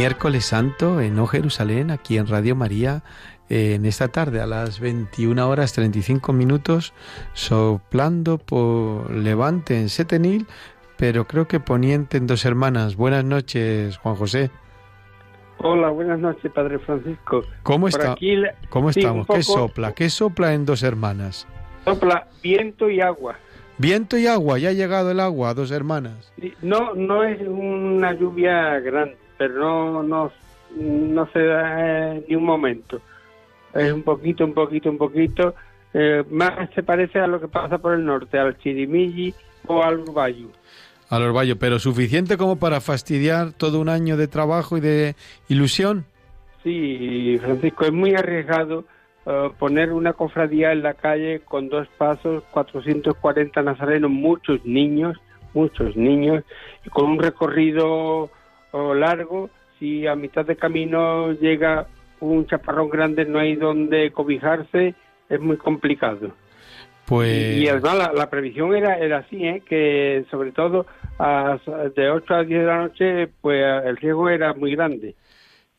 [0.00, 3.02] Miércoles Santo en O Jerusalén, aquí en Radio María,
[3.50, 6.94] en esta tarde a las 21 horas 35 minutos,
[7.34, 10.46] soplando por Levante en Setenil,
[10.96, 12.96] pero creo que poniente en Dos Hermanas.
[12.96, 14.50] Buenas noches, Juan José.
[15.58, 17.42] Hola, buenas noches, Padre Francisco.
[17.62, 18.16] ¿Cómo, está,
[18.70, 19.26] ¿cómo estamos?
[19.26, 19.92] ¿Qué sopla?
[19.92, 21.46] ¿Qué sopla en Dos Hermanas?
[21.84, 23.36] Sopla viento y agua.
[23.76, 26.32] Viento y agua, ya ha llegado el agua a Dos Hermanas.
[26.62, 30.30] No, no es una lluvia grande pero no, no,
[30.76, 33.00] no se da ni un momento.
[33.72, 35.54] Es un poquito, un poquito, un poquito.
[35.94, 39.32] Eh, más se parece a lo que pasa por el norte, al Chirimilli
[39.66, 40.48] o al Urbayo.
[41.08, 45.14] Al Urbayo, pero suficiente como para fastidiar todo un año de trabajo y de
[45.48, 46.04] ilusión.
[46.62, 48.84] Sí, Francisco, es muy arriesgado
[49.24, 55.16] eh, poner una cofradía en la calle con dos pasos, 440 nazarenos, muchos niños,
[55.54, 56.44] muchos niños,
[56.84, 58.28] y con un recorrido
[58.72, 61.86] o largo, si a mitad de camino llega
[62.20, 64.94] un chaparrón grande, no hay donde cobijarse,
[65.28, 66.32] es muy complicado.
[67.06, 67.56] Pues...
[67.56, 69.62] Y, además la, previsión era, era así, ¿eh?
[69.68, 70.86] que sobre todo
[71.18, 71.58] a,
[71.96, 75.16] de 8 a 10 de la noche, pues el riesgo era muy grande.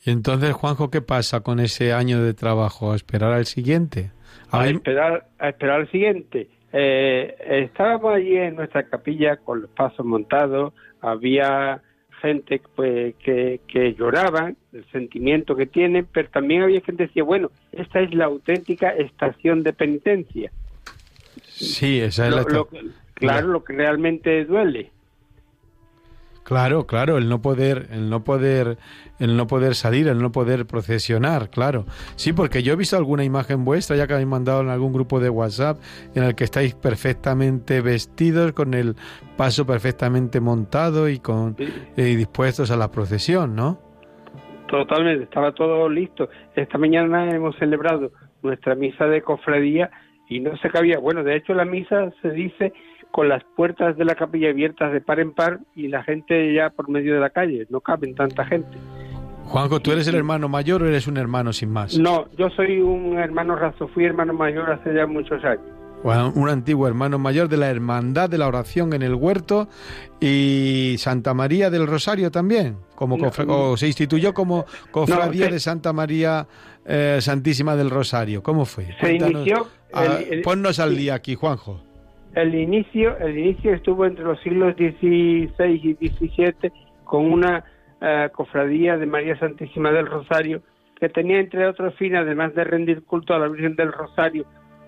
[0.04, 2.92] Y entonces, Juanjo, ¿qué pasa con ese año de trabajo?
[2.92, 4.12] ¿A esperar al siguiente?
[4.50, 6.50] A, esperar, a esperar al siguiente.
[6.74, 7.36] Eh,
[7.66, 11.82] estábamos allí en nuestra capilla con los pasos montados, había
[12.22, 17.24] gente pues, que, que lloraban, el sentimiento que tienen, pero también había gente que decía,
[17.24, 20.51] bueno, esta es la auténtica estación de penitencia.
[21.43, 22.45] Sí, esa es la...
[23.13, 24.91] claro, lo que realmente duele.
[26.44, 28.78] Claro, claro, el no poder, el no poder,
[29.20, 31.86] el no poder salir, el no poder procesionar, claro.
[32.16, 35.20] Sí, porque yo he visto alguna imagen vuestra, ya que habéis mandado en algún grupo
[35.20, 35.78] de WhatsApp,
[36.16, 38.96] en el que estáis perfectamente vestidos, con el
[39.38, 41.56] paso perfectamente montado y con
[41.96, 43.80] y dispuestos a la procesión, ¿no?
[44.68, 46.30] Totalmente, estaba todo listo.
[46.56, 48.12] Esta mañana hemos celebrado
[48.42, 49.92] nuestra misa de cofradía
[50.28, 50.98] y no se cabía.
[50.98, 52.74] Bueno, de hecho la misa se dice
[53.12, 56.70] con las puertas de la capilla abiertas de par en par y la gente ya
[56.70, 58.78] por medio de la calle, no caben tanta gente.
[59.45, 61.97] Juanjo, ¿tú eres el hermano mayor o eres un hermano sin más?
[61.97, 65.66] No, yo soy un hermano raso, fui hermano mayor hace ya muchos años.
[66.03, 69.68] Bueno, un antiguo hermano mayor de la Hermandad de la Oración en el Huerto
[70.20, 76.47] y Santa María del Rosario también, como o se instituyó como cofradía de Santa María
[76.86, 78.41] eh, Santísima del Rosario.
[78.41, 78.95] ¿Cómo fue?
[78.99, 79.68] Se inició.
[80.43, 81.91] ponnos al día aquí, Juanjo.
[82.36, 86.71] El inicio, el inicio estuvo entre los siglos XVI y XVII
[87.03, 87.65] con una
[87.99, 90.61] eh, cofradía de María Santísima del Rosario
[90.97, 94.45] que tenía entre otros fines, además de rendir culto a la Virgen del Rosario,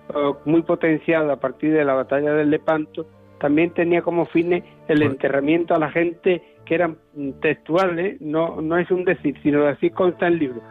[0.08, 3.04] eh, muy potenciado a partir de la batalla del Lepanto,
[3.40, 6.96] también tenía como fines el enterramiento a la gente que eran
[7.42, 10.62] textuales, no, no es un decir, sino así consta el libro,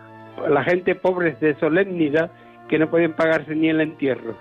[0.50, 2.32] la gente pobre de solemnidad
[2.68, 4.36] que no podían pagarse ni el entierro.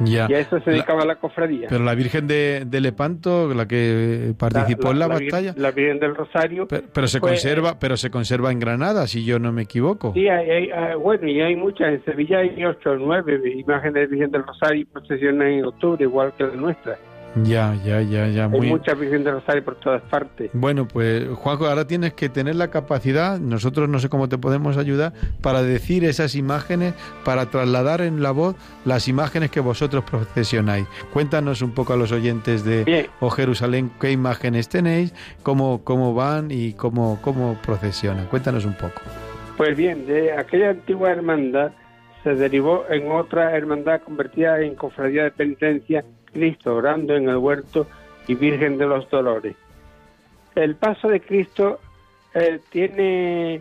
[0.00, 0.26] Ya.
[0.28, 1.68] Y a eso se dedicaba la, cofradía.
[1.68, 5.54] Pero la Virgen de, Lepanto, la que participó en la, batalla.
[5.56, 6.68] La Virgen del Rosario.
[6.68, 10.12] Pero, se conserva, pero se conserva en Granada, si yo no me equivoco.
[10.14, 11.88] Sí, hay, bueno, y hay muchas.
[11.88, 16.02] En Sevilla hay ocho o nueve imágenes de Virgen del Rosario y procesiones en octubre,
[16.04, 16.98] igual que la nuestra.
[17.44, 18.44] Ya, ya, ya, ya.
[18.46, 20.50] Hay mucha Virgen de Rosario por todas partes.
[20.52, 24.76] Bueno, pues Juanjo, ahora tienes que tener la capacidad, nosotros no sé cómo te podemos
[24.76, 25.12] ayudar,
[25.42, 30.86] para decir esas imágenes, para trasladar en la voz las imágenes que vosotros procesionáis.
[31.12, 36.50] Cuéntanos un poco a los oyentes de O Jerusalén qué imágenes tenéis, cómo, cómo van
[36.50, 38.26] y cómo, cómo procesionan.
[38.26, 39.02] Cuéntanos un poco.
[39.56, 41.72] Pues bien, de aquella antigua hermandad
[42.22, 46.04] se derivó en otra hermandad convertida en cofradía de penitencia
[46.38, 47.88] Cristo orando en el huerto
[48.28, 49.56] y Virgen de los Dolores.
[50.54, 51.80] El paso de Cristo
[52.32, 53.60] eh, tiene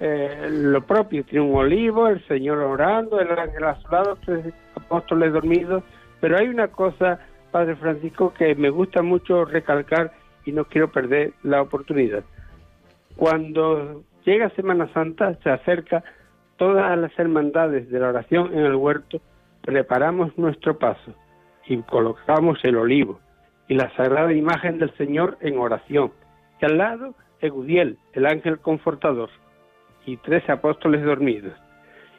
[0.00, 4.52] eh, lo propio, tiene un olivo, el Señor orando, el ángel a su lado, tres
[4.74, 5.82] apóstoles dormidos,
[6.20, 10.12] pero hay una cosa, Padre Francisco, que me gusta mucho recalcar
[10.44, 12.22] y no quiero perder la oportunidad.
[13.16, 16.04] Cuando llega Semana Santa, se acerca
[16.58, 19.22] todas las hermandades de la oración en el huerto,
[19.62, 21.14] preparamos nuestro paso
[21.70, 23.20] y colocamos el olivo
[23.68, 26.10] y la sagrada imagen del Señor en oración.
[26.60, 29.30] Y al lado, Egudiel, el ángel confortador,
[30.04, 31.54] y tres apóstoles dormidos.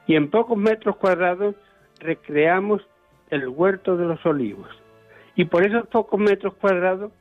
[0.08, 1.56] Y en pocos metros cuadrados
[2.00, 2.82] recreamos
[3.30, 4.70] el huerto de los olivos.
[5.36, 7.12] Y por esos pocos metros cuadrados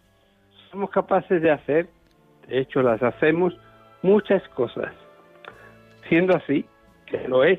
[0.70, 1.88] somos capaces de hacer,
[2.46, 3.58] de hecho las hacemos,
[4.02, 4.92] muchas cosas.
[6.08, 6.64] Siendo así,
[7.06, 7.58] que lo es,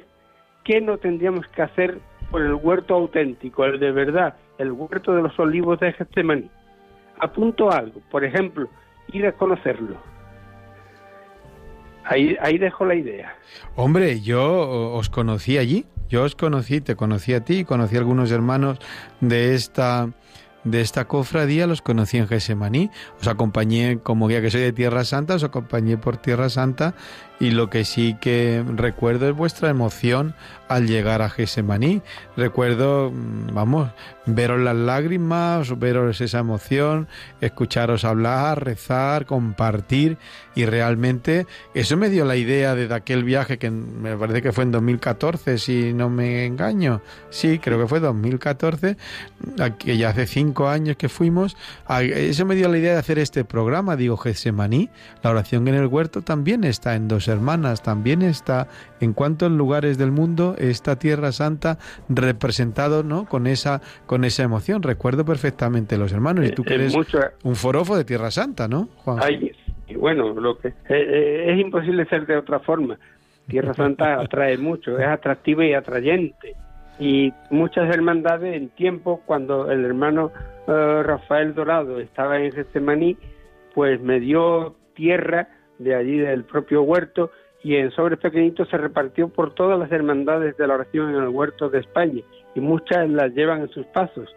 [0.64, 2.00] ¿qué no tendríamos que hacer
[2.32, 6.50] por el huerto auténtico, el de verdad, el huerto de los olivos de Getsemaní.
[7.20, 8.68] Apunto algo, por ejemplo,
[9.12, 9.98] ir a conocerlo.
[12.06, 13.36] Ahí, ahí dejo la idea.
[13.76, 18.32] Hombre, yo os conocí allí, yo os conocí, te conocí a ti, conocí a algunos
[18.32, 18.80] hermanos
[19.20, 20.10] de esta
[20.64, 22.91] de esta cofradía los conocí en Gesemaní.
[23.20, 26.93] Os acompañé, como guía que soy de Tierra Santa, os acompañé por Tierra Santa
[27.41, 30.36] y lo que sí que recuerdo es vuestra emoción
[30.68, 32.03] al llegar a Gesemaní.
[32.38, 33.89] Recuerdo, mm, vamos,
[34.28, 37.07] veros las lágrimas, veros esa emoción,
[37.41, 40.20] escucharos hablar, rezar, compartir
[40.53, 44.64] y realmente eso me dio la idea de, aquel viaje que me parece que fue
[44.64, 47.01] en 2014, si no me engaño.
[47.32, 48.97] Sí, creo que fue 2014,
[49.80, 51.58] que ya hace cinco años que fuimos.
[51.89, 54.89] Eso me dio la idea de hacer este programa, digo, Gesemaní,
[55.24, 58.68] la oración en el huerto también está en dos hermanas, también está
[58.99, 61.78] en cuántos lugares del mundo esta Tierra Santa
[62.10, 63.26] representado, ¿no?
[63.26, 64.84] Con esa con esa emoción.
[64.84, 66.95] Recuerdo perfectamente los hermanos y tú que eres
[67.43, 68.89] un forofo de Tierra Santa, ¿no?
[69.04, 69.20] Juan?
[69.97, 72.97] bueno, lo que eh, eh, es imposible ser de otra forma.
[73.47, 76.56] Tierra Santa atrae mucho, es atractiva y atrayente.
[77.02, 80.32] Y muchas hermandades en tiempo cuando el hermano
[80.68, 83.18] eh, Rafael Dorado estaba en Getsemaní,
[83.74, 85.49] pues me dio tierra
[85.80, 87.32] de allí del propio huerto
[87.64, 91.30] y en sobres pequeñitos se repartió por todas las hermandades de la oración en el
[91.30, 92.22] huerto de España
[92.54, 94.30] y muchas las llevan en sus pasos.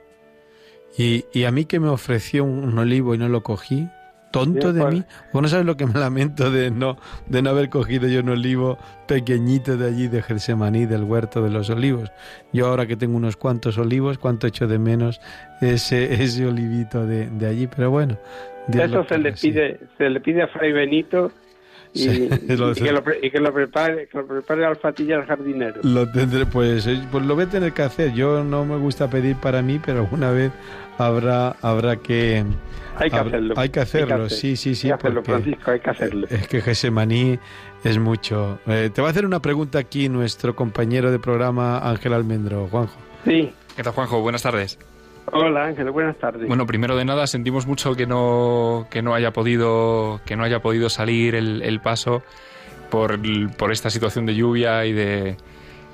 [0.96, 3.88] Y, y a mí que me ofreció un olivo y no lo cogí,
[4.34, 5.04] tonto de mí.
[5.32, 8.78] Bueno, sabes lo que me lamento de no, de no haber cogido yo un olivo
[9.06, 12.10] pequeñito de allí de Gersemaní, del huerto de los olivos.
[12.52, 15.20] Yo ahora que tengo unos cuantos olivos, cuánto echo de menos
[15.60, 18.18] ese, ese olivito de, de allí, pero bueno.
[18.68, 21.30] Eso se le pide, se le pide a Fray Benito
[21.94, 25.80] y, que lo, prepare, que lo prepare al fatilla al jardinero.
[25.84, 28.12] Lo tendré, pues, eh, pues lo voy a tener que hacer.
[28.12, 30.50] Yo no me gusta pedir para mí, pero alguna vez
[30.98, 32.44] habrá habrá que
[32.96, 33.54] hay que hacerlo.
[33.56, 34.88] Hay que hacerlo, sí, sí, sí.
[34.88, 36.26] Hay que hacerlo, Francisco, hay que hacerlo.
[36.30, 37.38] Es que Gesemaní
[37.82, 38.58] es mucho.
[38.66, 42.98] Eh, te va a hacer una pregunta aquí nuestro compañero de programa Ángel Almendro, Juanjo.
[43.24, 43.52] Sí.
[43.76, 44.20] ¿Qué tal, Juanjo?
[44.20, 44.78] Buenas tardes.
[45.32, 46.46] Hola Ángel, buenas tardes.
[46.46, 50.60] Bueno, primero de nada sentimos mucho que no, que no haya podido que no haya
[50.60, 52.22] podido salir el, paso
[52.90, 53.18] por,
[53.56, 55.36] por, esta situación de lluvia y de,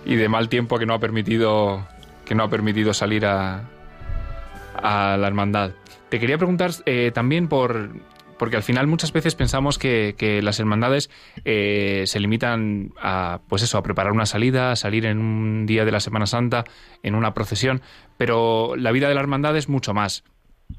[0.04, 1.86] y de mal tiempo que no ha permitido
[2.24, 3.62] que no ha permitido salir a,
[4.74, 5.72] a la hermandad.
[6.08, 7.90] Te quería preguntar eh, también por
[8.40, 11.10] porque al final muchas veces pensamos que, las hermandades
[11.44, 15.84] eh, se limitan a, pues eso, a preparar una salida, a salir en un día
[15.84, 16.64] de la Semana Santa,
[17.02, 17.82] en una procesión,
[18.16, 20.24] pero la vida de la hermandad es mucho más.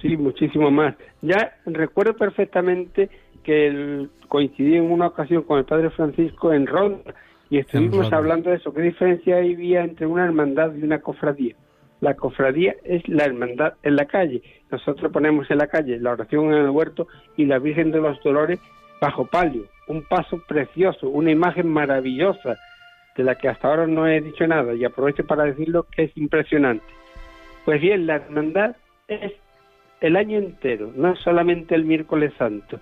[0.01, 0.95] Sí, muchísimo más.
[1.22, 3.12] Ya recuerdo perfectamente
[3.43, 7.14] que coincidí en una ocasión con el Padre Francisco en Ronda
[7.51, 8.74] y estuvimos hablando de eso.
[8.74, 11.55] ¿Qué diferencia había entre una hermandad y una cofradía?
[12.01, 14.41] La cofradía es la hermandad en la calle.
[14.71, 18.21] Nosotros ponemos en la calle la oración en el huerto y la Virgen de los
[18.23, 18.59] Dolores
[18.99, 19.65] bajo palio.
[19.87, 22.57] Un paso precioso, una imagen maravillosa
[23.15, 26.17] de la que hasta ahora no he dicho nada y aprovecho para decirlo que es
[26.17, 26.85] impresionante.
[27.65, 28.75] Pues bien, la hermandad
[29.07, 29.33] es
[29.99, 32.79] el año entero, no solamente el miércoles santo,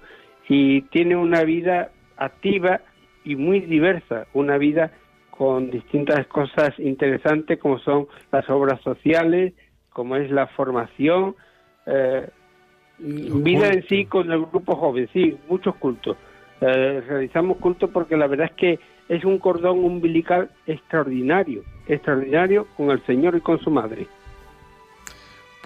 [0.47, 2.79] y tiene una vida activa
[3.25, 4.91] y muy diversa, una vida
[5.39, 9.53] con distintas cosas interesantes como son las obras sociales,
[9.89, 11.33] como es la formación,
[11.85, 12.27] eh,
[12.97, 16.17] vida en sí con el grupo joven, sí, muchos cultos.
[16.59, 22.91] Eh, realizamos cultos porque la verdad es que es un cordón umbilical extraordinario, extraordinario con
[22.91, 24.07] el Señor y con su madre.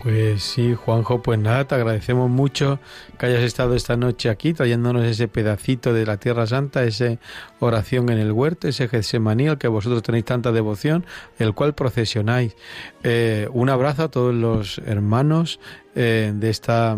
[0.01, 2.79] Pues sí, Juanjo, pues nada, te agradecemos mucho
[3.17, 7.19] que hayas estado esta noche aquí trayéndonos ese pedacito de la Tierra Santa, esa
[7.59, 11.05] oración en el huerto, ese Getsemaní al que vosotros tenéis tanta devoción,
[11.37, 12.55] el cual procesionáis.
[13.03, 15.59] Eh, un abrazo a todos los hermanos
[15.95, 16.97] eh, de esta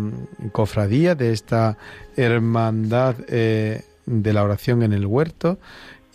[0.52, 1.76] cofradía, de esta
[2.16, 5.58] hermandad eh, de la oración en el huerto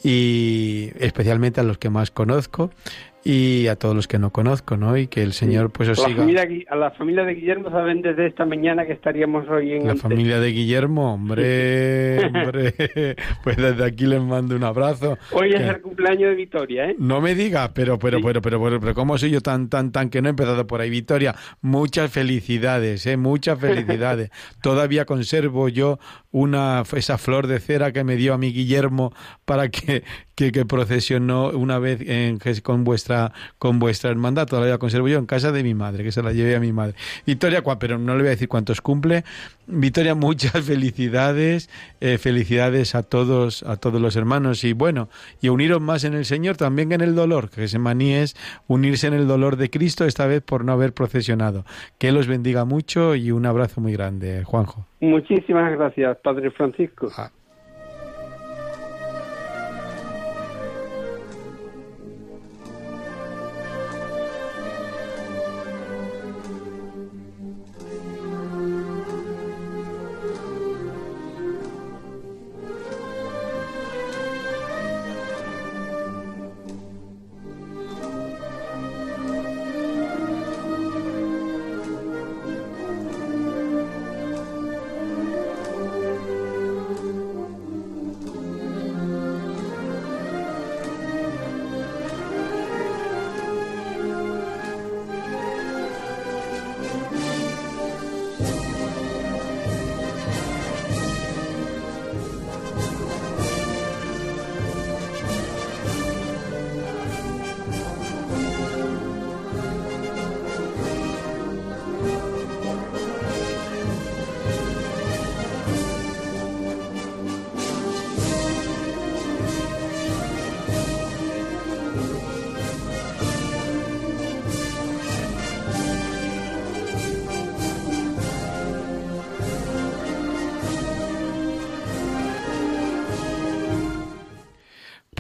[0.04, 2.72] y especialmente a los que más conozco
[3.24, 4.98] y a todos los que no conozco, ¿no?
[4.98, 6.18] Y que el Señor pues os a siga.
[6.18, 9.96] Familia, a la familia de Guillermo saben desde esta mañana que estaríamos hoy en la
[9.96, 12.74] familia de Guillermo, hombre, hombre,
[13.44, 15.18] pues desde aquí les mando un abrazo.
[15.32, 16.96] Hoy es el cumpleaños de Victoria, ¿eh?
[16.98, 20.10] No me diga, pero pero, pero pero pero pero cómo soy yo tan tan tan
[20.10, 21.36] que no he empezado por ahí, Victoria.
[21.62, 24.32] Muchas felicidades, eh, muchas felicidades.
[24.62, 26.00] Todavía conservo yo
[26.32, 29.14] una esa flor de cera que me dio a mi Guillermo
[29.46, 30.04] para que
[30.36, 34.48] que, que procesionó una vez en, con vuestra con vuestra hermandad.
[34.48, 36.72] Todavía la conservo yo en casa de mi madre, que se la llevé a mi
[36.72, 36.96] madre.
[37.26, 39.24] Victoria, pero no le voy a decir cuántos cumple.
[39.68, 41.70] Victoria, muchas felicidades,
[42.00, 45.10] eh, felicidades a todos a todos los hermanos y bueno
[45.42, 48.36] y uniros más en el Señor, también en el dolor, que se maníes
[48.68, 51.66] unirse en el dolor de Cristo esta vez por no haber procesionado.
[51.98, 54.86] Que los bendiga mucho y un abrazo muy grande, Juanjo.
[55.00, 57.10] Muchísimas gracias, Padre Francisco.
[57.18, 57.32] Ah.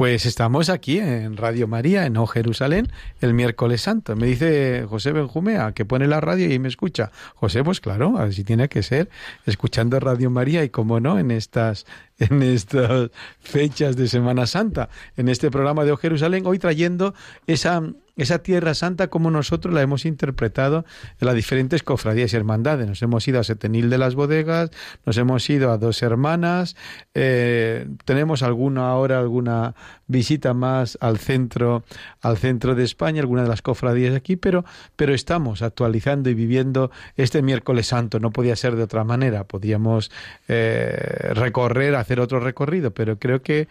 [0.01, 2.87] Pues estamos aquí en Radio María, en O Jerusalén,
[3.19, 4.15] el miércoles santo.
[4.15, 7.11] Me dice José Benjumea que pone la radio y me escucha.
[7.35, 9.11] José, pues claro, así tiene que ser,
[9.45, 11.85] escuchando Radio María y como no, en estas,
[12.17, 17.13] en estas fechas de Semana Santa, en este programa de O Jerusalén, hoy trayendo
[17.45, 17.83] esa
[18.21, 20.85] esa tierra santa como nosotros la hemos interpretado
[21.19, 22.87] en las diferentes cofradías y hermandades.
[22.87, 24.69] Nos hemos ido a Setenil de las Bodegas,
[25.05, 26.75] nos hemos ido a Dos Hermanas,
[27.13, 29.75] eh, tenemos alguna ahora alguna
[30.07, 31.83] visita más al centro,
[32.21, 34.65] al centro de España, alguna de las cofradías aquí, pero,
[34.95, 38.19] pero estamos actualizando y viviendo este miércoles santo.
[38.19, 39.45] No podía ser de otra manera.
[39.45, 40.11] Podíamos
[40.47, 43.67] eh, recorrer, hacer otro recorrido, pero creo que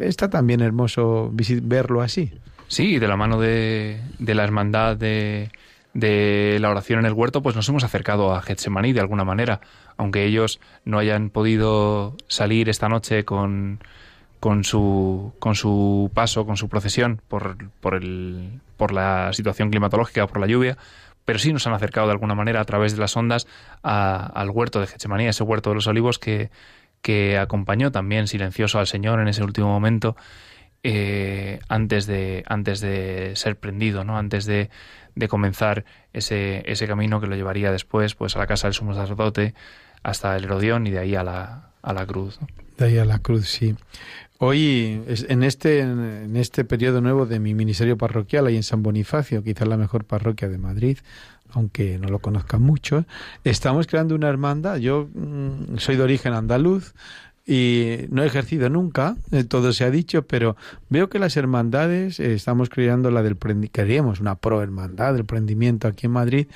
[0.00, 2.32] está también hermoso verlo así.
[2.68, 5.50] Sí, de la mano de, de la hermandad de,
[5.94, 9.60] de la oración en el huerto, pues nos hemos acercado a Getsemaní de alguna manera,
[9.96, 13.80] aunque ellos no hayan podido salir esta noche con,
[14.38, 20.26] con su, con su paso, con su procesión por, por, el, por la situación climatológica,
[20.26, 20.76] por la lluvia,
[21.24, 23.46] pero sí nos han acercado de alguna manera a través de las ondas
[23.82, 26.50] al huerto de Getsemaní, ese huerto de los olivos que,
[27.00, 30.16] que acompañó también silencioso al Señor en ese último momento
[30.82, 34.16] eh, antes, de, antes de ser prendido, ¿no?
[34.16, 34.70] antes de,
[35.14, 38.94] de, comenzar ese, ese camino que lo llevaría después pues, a la casa del sumo
[38.94, 39.54] sacerdote,
[40.02, 42.38] hasta el Herodión y de ahí a la, a la cruz.
[42.76, 43.74] De ahí a la cruz, sí.
[44.40, 49.42] Hoy, en este, en este periodo nuevo de mi ministerio parroquial, ahí en San Bonifacio,
[49.42, 50.98] quizás la mejor parroquia de Madrid,
[51.50, 53.04] aunque no lo conozcan mucho,
[53.42, 54.76] estamos creando una hermandad.
[54.76, 56.94] Yo mm, soy de origen andaluz,
[57.50, 60.54] y no he ejercido nunca, eh, todo se ha dicho, pero
[60.90, 63.38] veo que las hermandades, eh, estamos creando la del
[63.72, 66.46] queríamos una pro hermandad del prendimiento aquí en Madrid,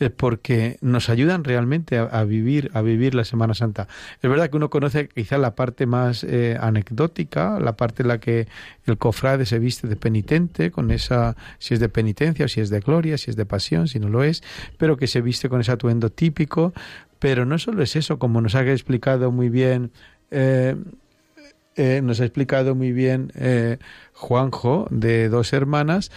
[0.00, 3.86] eh, porque nos ayudan realmente a, vivir, a vivir la Semana Santa.
[4.20, 6.26] Es verdad que uno conoce quizá la parte más
[6.58, 8.48] anecdótica, la parte en la que
[8.86, 12.80] el cofrade se viste de penitente, con esa, si es de penitencia si es de
[12.80, 14.42] gloria, si es de pasión, si no lo es,
[14.78, 16.72] pero que se viste con ese atuendo típico,
[17.20, 19.92] pero no solo es eso, como nos ha explicado muy bien
[20.30, 20.76] eh,
[21.76, 23.78] eh, nos ha explicado muy bien eh,
[24.12, 26.10] Juanjo de dos hermanas,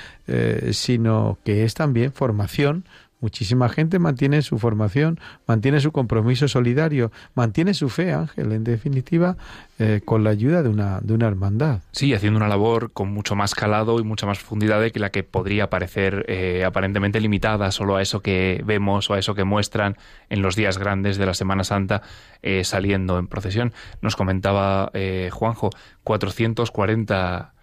[0.72, 2.86] sino que es también formación
[3.24, 5.18] Muchísima gente mantiene su formación,
[5.48, 9.38] mantiene su compromiso solidario, mantiene su fe, Ángel, en definitiva,
[9.80, 11.80] eh, con la ayuda de una, de una hermandad.
[11.94, 15.10] Sí, haciendo una labor con mucho más calado y mucha más profundidad de que la
[15.10, 19.46] que podría parecer eh, aparentemente limitada solo a eso que vemos o a eso que
[19.46, 19.96] muestran
[20.30, 22.02] en los días grandes de la Semana Santa
[22.42, 23.72] eh, saliendo en procesión.
[24.02, 24.92] Nos comentaba
[25.32, 25.70] Juanjo,
[26.04, 27.54] 440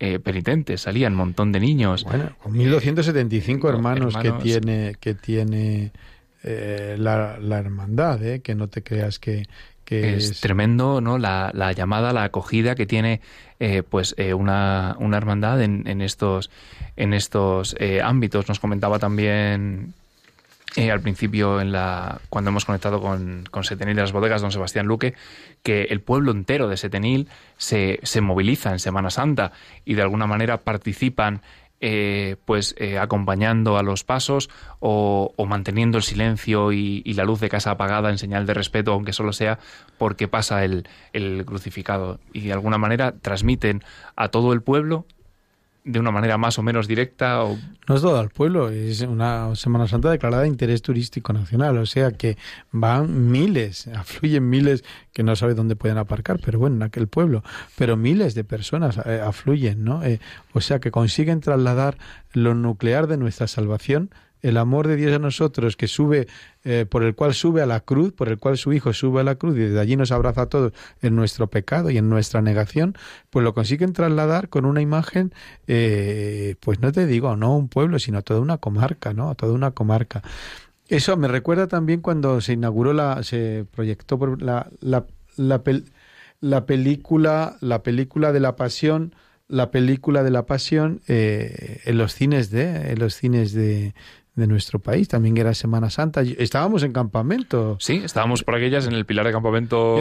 [0.00, 2.04] eh, penitentes, salían un montón de niños.
[2.04, 5.90] Bueno, con 1275 hermanos, que tiene, que tiene
[6.44, 8.40] eh, la, hermandad, ¿eh?
[8.40, 9.48] que no te creas que,
[9.86, 11.18] es, tremendo, ¿no?
[11.18, 13.20] La, la, llamada, la acogida que tiene,
[13.58, 16.50] eh, pues, una, una hermandad en, en estos,
[16.96, 18.48] en estos ámbitos.
[18.48, 19.94] Nos comentaba también
[20.76, 24.86] eh, al principio, en la, cuando hemos conectado con, Setenil de las bodegas, don Sebastián
[24.86, 25.14] Luque,
[25.62, 29.52] que el pueblo entero de Setenil se, se moviliza en Semana Santa
[29.84, 31.42] y de alguna manera participan
[31.80, 34.50] eh, pues eh, acompañando a los pasos
[34.80, 38.92] o, manteniendo el silencio y, y, la luz de casa apagada en señal de respeto,
[38.92, 39.60] aunque solo sea
[39.96, 42.18] porque pasa el, el crucificado.
[42.32, 43.82] Y de alguna manera transmiten
[44.16, 45.06] a todo el pueblo
[45.88, 47.42] de una manera más o menos directa?
[47.42, 47.58] O...
[47.88, 51.86] No es todo el pueblo, es una Semana Santa declarada de interés turístico nacional, o
[51.86, 52.36] sea que
[52.70, 57.42] van miles, afluyen miles que no sabe dónde pueden aparcar, pero bueno, en aquel pueblo,
[57.76, 60.04] pero miles de personas eh, afluyen, ¿no?
[60.04, 60.20] Eh,
[60.52, 61.96] o sea que consiguen trasladar
[62.32, 64.10] lo nuclear de nuestra salvación
[64.42, 66.26] el amor de Dios a nosotros, que sube,
[66.64, 69.24] eh, por el cual sube a la cruz, por el cual su Hijo sube a
[69.24, 70.72] la cruz y desde allí nos abraza a todos
[71.02, 72.96] en nuestro pecado y en nuestra negación,
[73.30, 75.32] pues lo consiguen trasladar con una imagen,
[75.66, 79.34] eh, pues no te digo, no un pueblo, sino toda una comarca, ¿no?
[79.34, 80.22] Toda una comarca.
[80.88, 85.04] Eso me recuerda también cuando se inauguró la, se proyectó por la, la,
[85.36, 85.62] la,
[86.40, 89.14] la película, la película de la pasión,
[89.48, 93.94] la película de la pasión eh, en los cines de, en los cines de,
[94.38, 96.22] de nuestro país, también era Semana Santa.
[96.22, 97.76] Estábamos en campamento.
[97.80, 99.98] Sí, estábamos por aquellas en el pilar de campamento.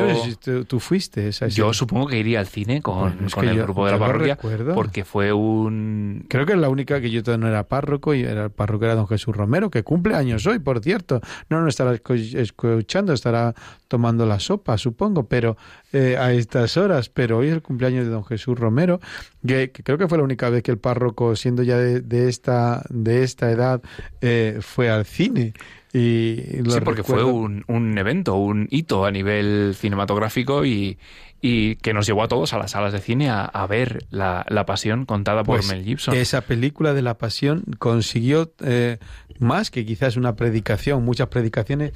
[0.67, 1.31] tú, fuiste.
[1.49, 4.37] Yo supongo que iría al cine con, el grupo de la parroquia,
[4.75, 6.25] porque fue un...
[6.29, 8.85] Creo que es la única que yo todavía no era párroco, y era el párroco
[8.85, 11.19] era don Jesús Romero, que cumple años hoy, por cierto.
[11.49, 13.55] No no estará escuchando, estará
[13.87, 15.57] tomando la sopa, supongo, pero
[15.93, 17.09] eh, a estas horas.
[17.09, 18.99] Pero hoy es el cumpleaños de don Jesús Romero,
[19.45, 23.23] que, creo que fue la única vez que el párroco, siendo ya de, esta, de
[23.23, 23.81] esta edad,
[24.21, 25.53] eh, fue al cine.
[25.93, 30.97] Y sí, porque fue un, un, evento, un hito a nivel cinematográfico y,
[31.41, 34.65] y que nos llevó a todos a las salas de cine a, ver la, la,
[34.65, 36.15] pasión contada por pues Mel Gibson.
[36.15, 38.97] Esa película de la pasión consiguió eh,
[39.39, 41.93] más que quizás una predicación, muchas predicaciones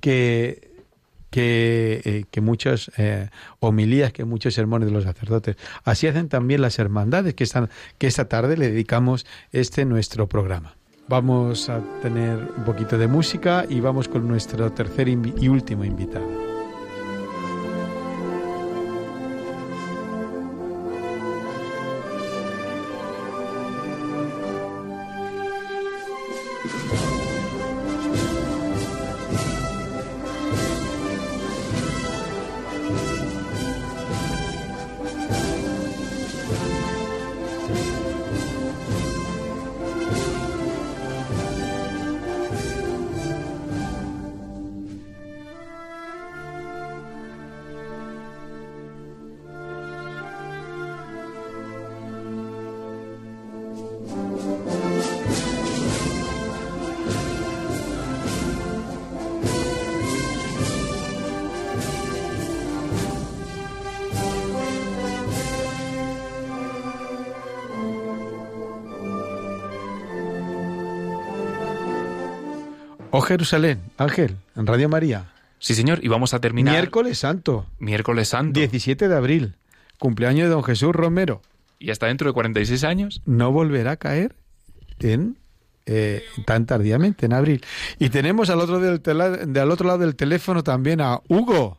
[0.00, 0.75] que
[1.30, 3.28] que, eh, que muchas eh,
[3.60, 5.56] homilías, que muchos sermones de los sacerdotes.
[5.84, 7.68] Así hacen también las hermandades que, están,
[7.98, 10.76] que esta tarde le dedicamos este nuestro programa.
[11.08, 16.45] Vamos a tener un poquito de música y vamos con nuestro tercer y último invitado.
[73.18, 75.32] Oh Jerusalén, Ángel, en Radio María.
[75.58, 76.74] Sí, señor, y vamos a terminar.
[76.74, 77.64] Miércoles Santo.
[77.78, 78.60] Miércoles Santo.
[78.60, 79.54] 17 de abril,
[79.98, 81.40] cumpleaños de don Jesús Romero.
[81.78, 83.22] ¿Y hasta dentro de 46 años?
[83.24, 84.36] No volverá a caer
[84.98, 85.38] en
[85.86, 87.64] eh, tan tardíamente, en abril.
[87.98, 89.00] Y tenemos al otro, del
[89.58, 91.78] al otro lado del teléfono también a Hugo.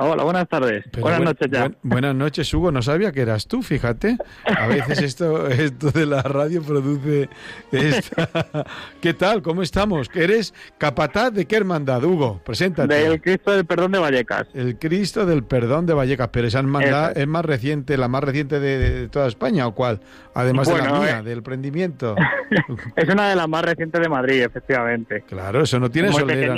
[0.00, 0.84] Hola, buenas tardes.
[1.00, 1.72] buenas noches ya.
[1.82, 2.70] buenas noches, Hugo.
[2.70, 4.16] No sabía que eras tú, fíjate.
[4.44, 7.28] A veces esto, esto de la radio produce
[7.72, 8.28] esta...
[9.00, 9.42] ¿Qué tal?
[9.42, 10.08] ¿Cómo estamos?
[10.14, 12.40] ¿Eres capataz de qué hermandad, Hugo?
[12.44, 12.94] Preséntate.
[12.94, 14.46] Del Cristo del Perdón de Vallecas.
[14.54, 16.28] El Cristo del Perdón de Vallecas.
[16.28, 19.98] Pero esa hermandad es más reciente, la más reciente de, toda España, ¿o cuál?
[20.32, 22.14] Además de la mía, eh, del prendimiento.
[22.94, 25.24] es una de las más recientes de Madrid, efectivamente.
[25.26, 26.54] Claro, eso no tiene solera.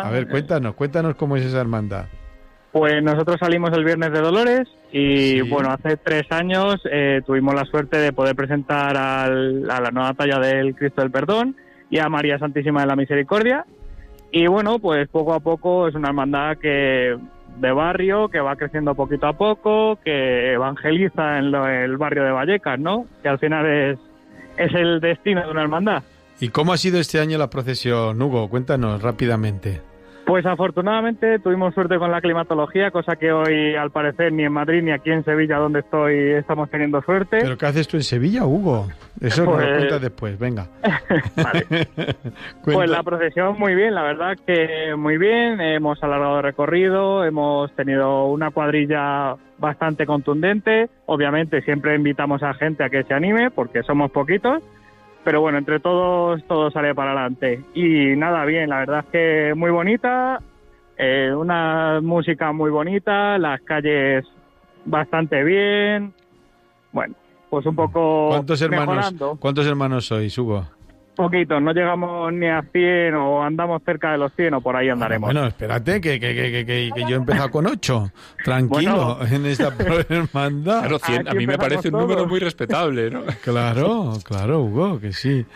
[0.00, 2.06] A ver, cuéntanos, cuéntanos cómo es esa hermandad.
[2.74, 7.64] Pues nosotros salimos el viernes de Dolores y bueno, hace tres años eh, tuvimos la
[7.66, 11.54] suerte de poder presentar a la nueva talla del Cristo del Perdón
[11.88, 13.64] y a María Santísima de la Misericordia.
[14.32, 17.16] Y bueno, pues poco a poco es una hermandad que
[17.60, 22.80] de barrio, que va creciendo poquito a poco, que evangeliza en el barrio de Vallecas,
[22.80, 23.06] ¿no?
[23.22, 23.98] Que al final es,
[24.56, 26.02] es el destino de una hermandad.
[26.40, 28.48] ¿Y cómo ha sido este año la procesión, Hugo?
[28.48, 29.93] Cuéntanos rápidamente.
[30.26, 34.82] Pues afortunadamente tuvimos suerte con la climatología, cosa que hoy al parecer ni en Madrid
[34.82, 37.38] ni aquí en Sevilla donde estoy estamos teniendo suerte.
[37.42, 38.88] ¿Pero qué haces tú en Sevilla, Hugo?
[39.20, 39.66] Eso pues...
[39.66, 40.66] lo cuentas después, venga.
[42.64, 47.70] pues la procesión muy bien, la verdad que muy bien, hemos alargado el recorrido, hemos
[47.74, 53.82] tenido una cuadrilla bastante contundente, obviamente siempre invitamos a gente a que se anime porque
[53.82, 54.62] somos poquitos
[55.24, 57.64] pero bueno, entre todos todo sale para adelante.
[57.74, 60.40] Y nada, bien, la verdad es que muy bonita,
[60.96, 64.24] eh, una música muy bonita, las calles
[64.84, 66.12] bastante bien.
[66.92, 67.14] Bueno,
[67.50, 70.66] pues un poco ¿Cuántos hermanos, ¿Cuántos hermanos sois, Hugo?
[71.14, 74.88] Poquito, no llegamos ni a 100 o andamos cerca de los 100 o por ahí
[74.88, 75.28] andaremos.
[75.28, 78.10] Bueno, espérate, que, que, que, que, yo he empezado con 8.
[78.44, 79.72] Tranquilo, en esta
[80.08, 80.80] hermandad.
[80.80, 83.22] Claro, 100, a mí me parece un número muy respetable, ¿no?
[83.44, 85.46] Claro, claro, Hugo, que sí.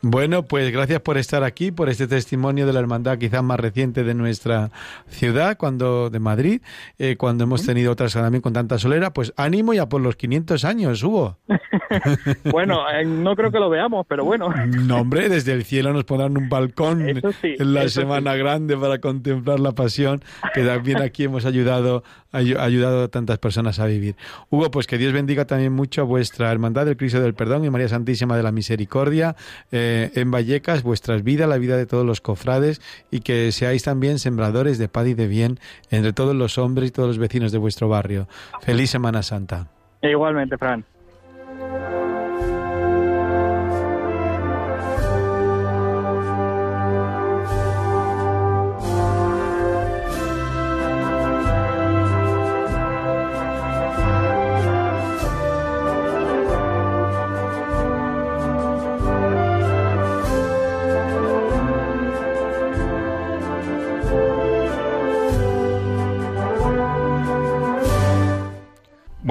[0.00, 4.04] Bueno, pues gracias por estar aquí, por este testimonio de la hermandad quizás más reciente
[4.04, 4.70] de nuestra
[5.08, 6.62] ciudad, cuando de Madrid,
[6.98, 9.12] eh, cuando hemos tenido otras también con tanta solera.
[9.12, 11.38] Pues ánimo ya por los 500 años, Hugo.
[12.50, 14.48] bueno, eh, no creo que lo veamos, pero bueno.
[14.66, 17.06] No hombre, desde el cielo nos pondrán un balcón
[17.42, 20.22] en la Semana Grande para contemplar la pasión,
[20.54, 24.16] que también aquí hemos ayudado, ayudado a tantas personas a vivir.
[24.50, 27.70] Hugo, pues que Dios bendiga también mucho a vuestra Hermandad del Cristo del Perdón y
[27.70, 29.36] María Santísima de la Misericordia
[29.70, 32.80] eh, en Vallecas, vuestras vidas, la vida de todos los cofrades
[33.10, 35.58] y que seáis también sembradores de paz y de bien
[35.90, 38.28] entre todos los hombres y todos los vecinos de vuestro barrio.
[38.60, 39.68] Feliz Semana Santa.
[40.02, 40.84] igualmente, Fran.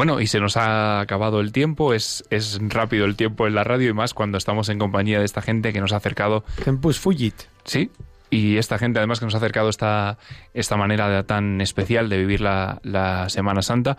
[0.01, 3.63] Bueno, y se nos ha acabado el tiempo, es, es rápido el tiempo en la
[3.63, 6.43] radio y más cuando estamos en compañía de esta gente que nos ha acercado.
[6.65, 7.35] Tempus fugit.
[7.65, 7.91] Sí,
[8.31, 10.17] y esta gente además que nos ha acercado esta,
[10.55, 13.97] esta manera tan especial de vivir la, la Semana Santa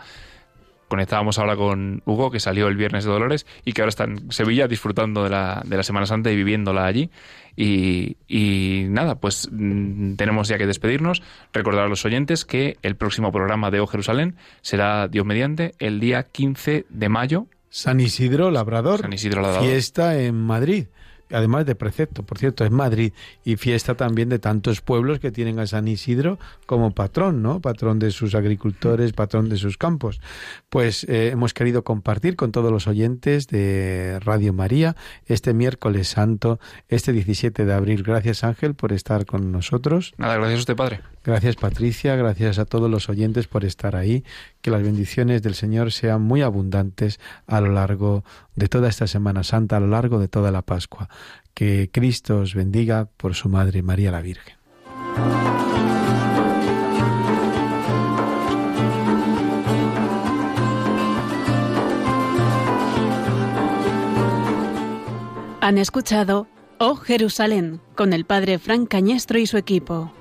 [0.93, 4.31] conectábamos ahora con Hugo, que salió el viernes de Dolores y que ahora está en
[4.31, 7.09] Sevilla disfrutando de la, de la Semana Santa y viviéndola allí.
[7.55, 11.21] Y, y, nada, pues mm, tenemos ya que despedirnos.
[11.51, 15.99] Recordar a los oyentes que el próximo programa de O Jerusalén será, Dios mediante, el
[15.99, 17.47] día 15 de mayo.
[17.69, 19.01] San Isidro Labrador.
[19.01, 19.65] San Isidro Labrador.
[19.65, 20.85] Fiesta en Madrid
[21.31, 23.13] además de precepto, por cierto, es Madrid
[23.43, 27.59] y fiesta también de tantos pueblos que tienen a San Isidro como patrón, ¿no?
[27.59, 30.21] Patrón de sus agricultores, patrón de sus campos.
[30.69, 34.95] Pues eh, hemos querido compartir con todos los oyentes de Radio María
[35.25, 38.03] este miércoles santo, este 17 de abril.
[38.03, 40.13] Gracias Ángel por estar con nosotros.
[40.17, 41.01] Nada, gracias a usted, Padre.
[41.23, 44.25] Gracias Patricia, gracias a todos los oyentes por estar ahí.
[44.63, 48.23] Que las bendiciones del Señor sean muy abundantes a lo largo
[48.55, 51.09] de toda esta Semana Santa, a lo largo de toda la Pascua.
[51.53, 54.55] Que Cristo os bendiga por su Madre María la Virgen.
[65.59, 66.47] Han escuchado
[66.77, 70.13] Oh Jerusalén con el padre Frank Cañestro y su equipo.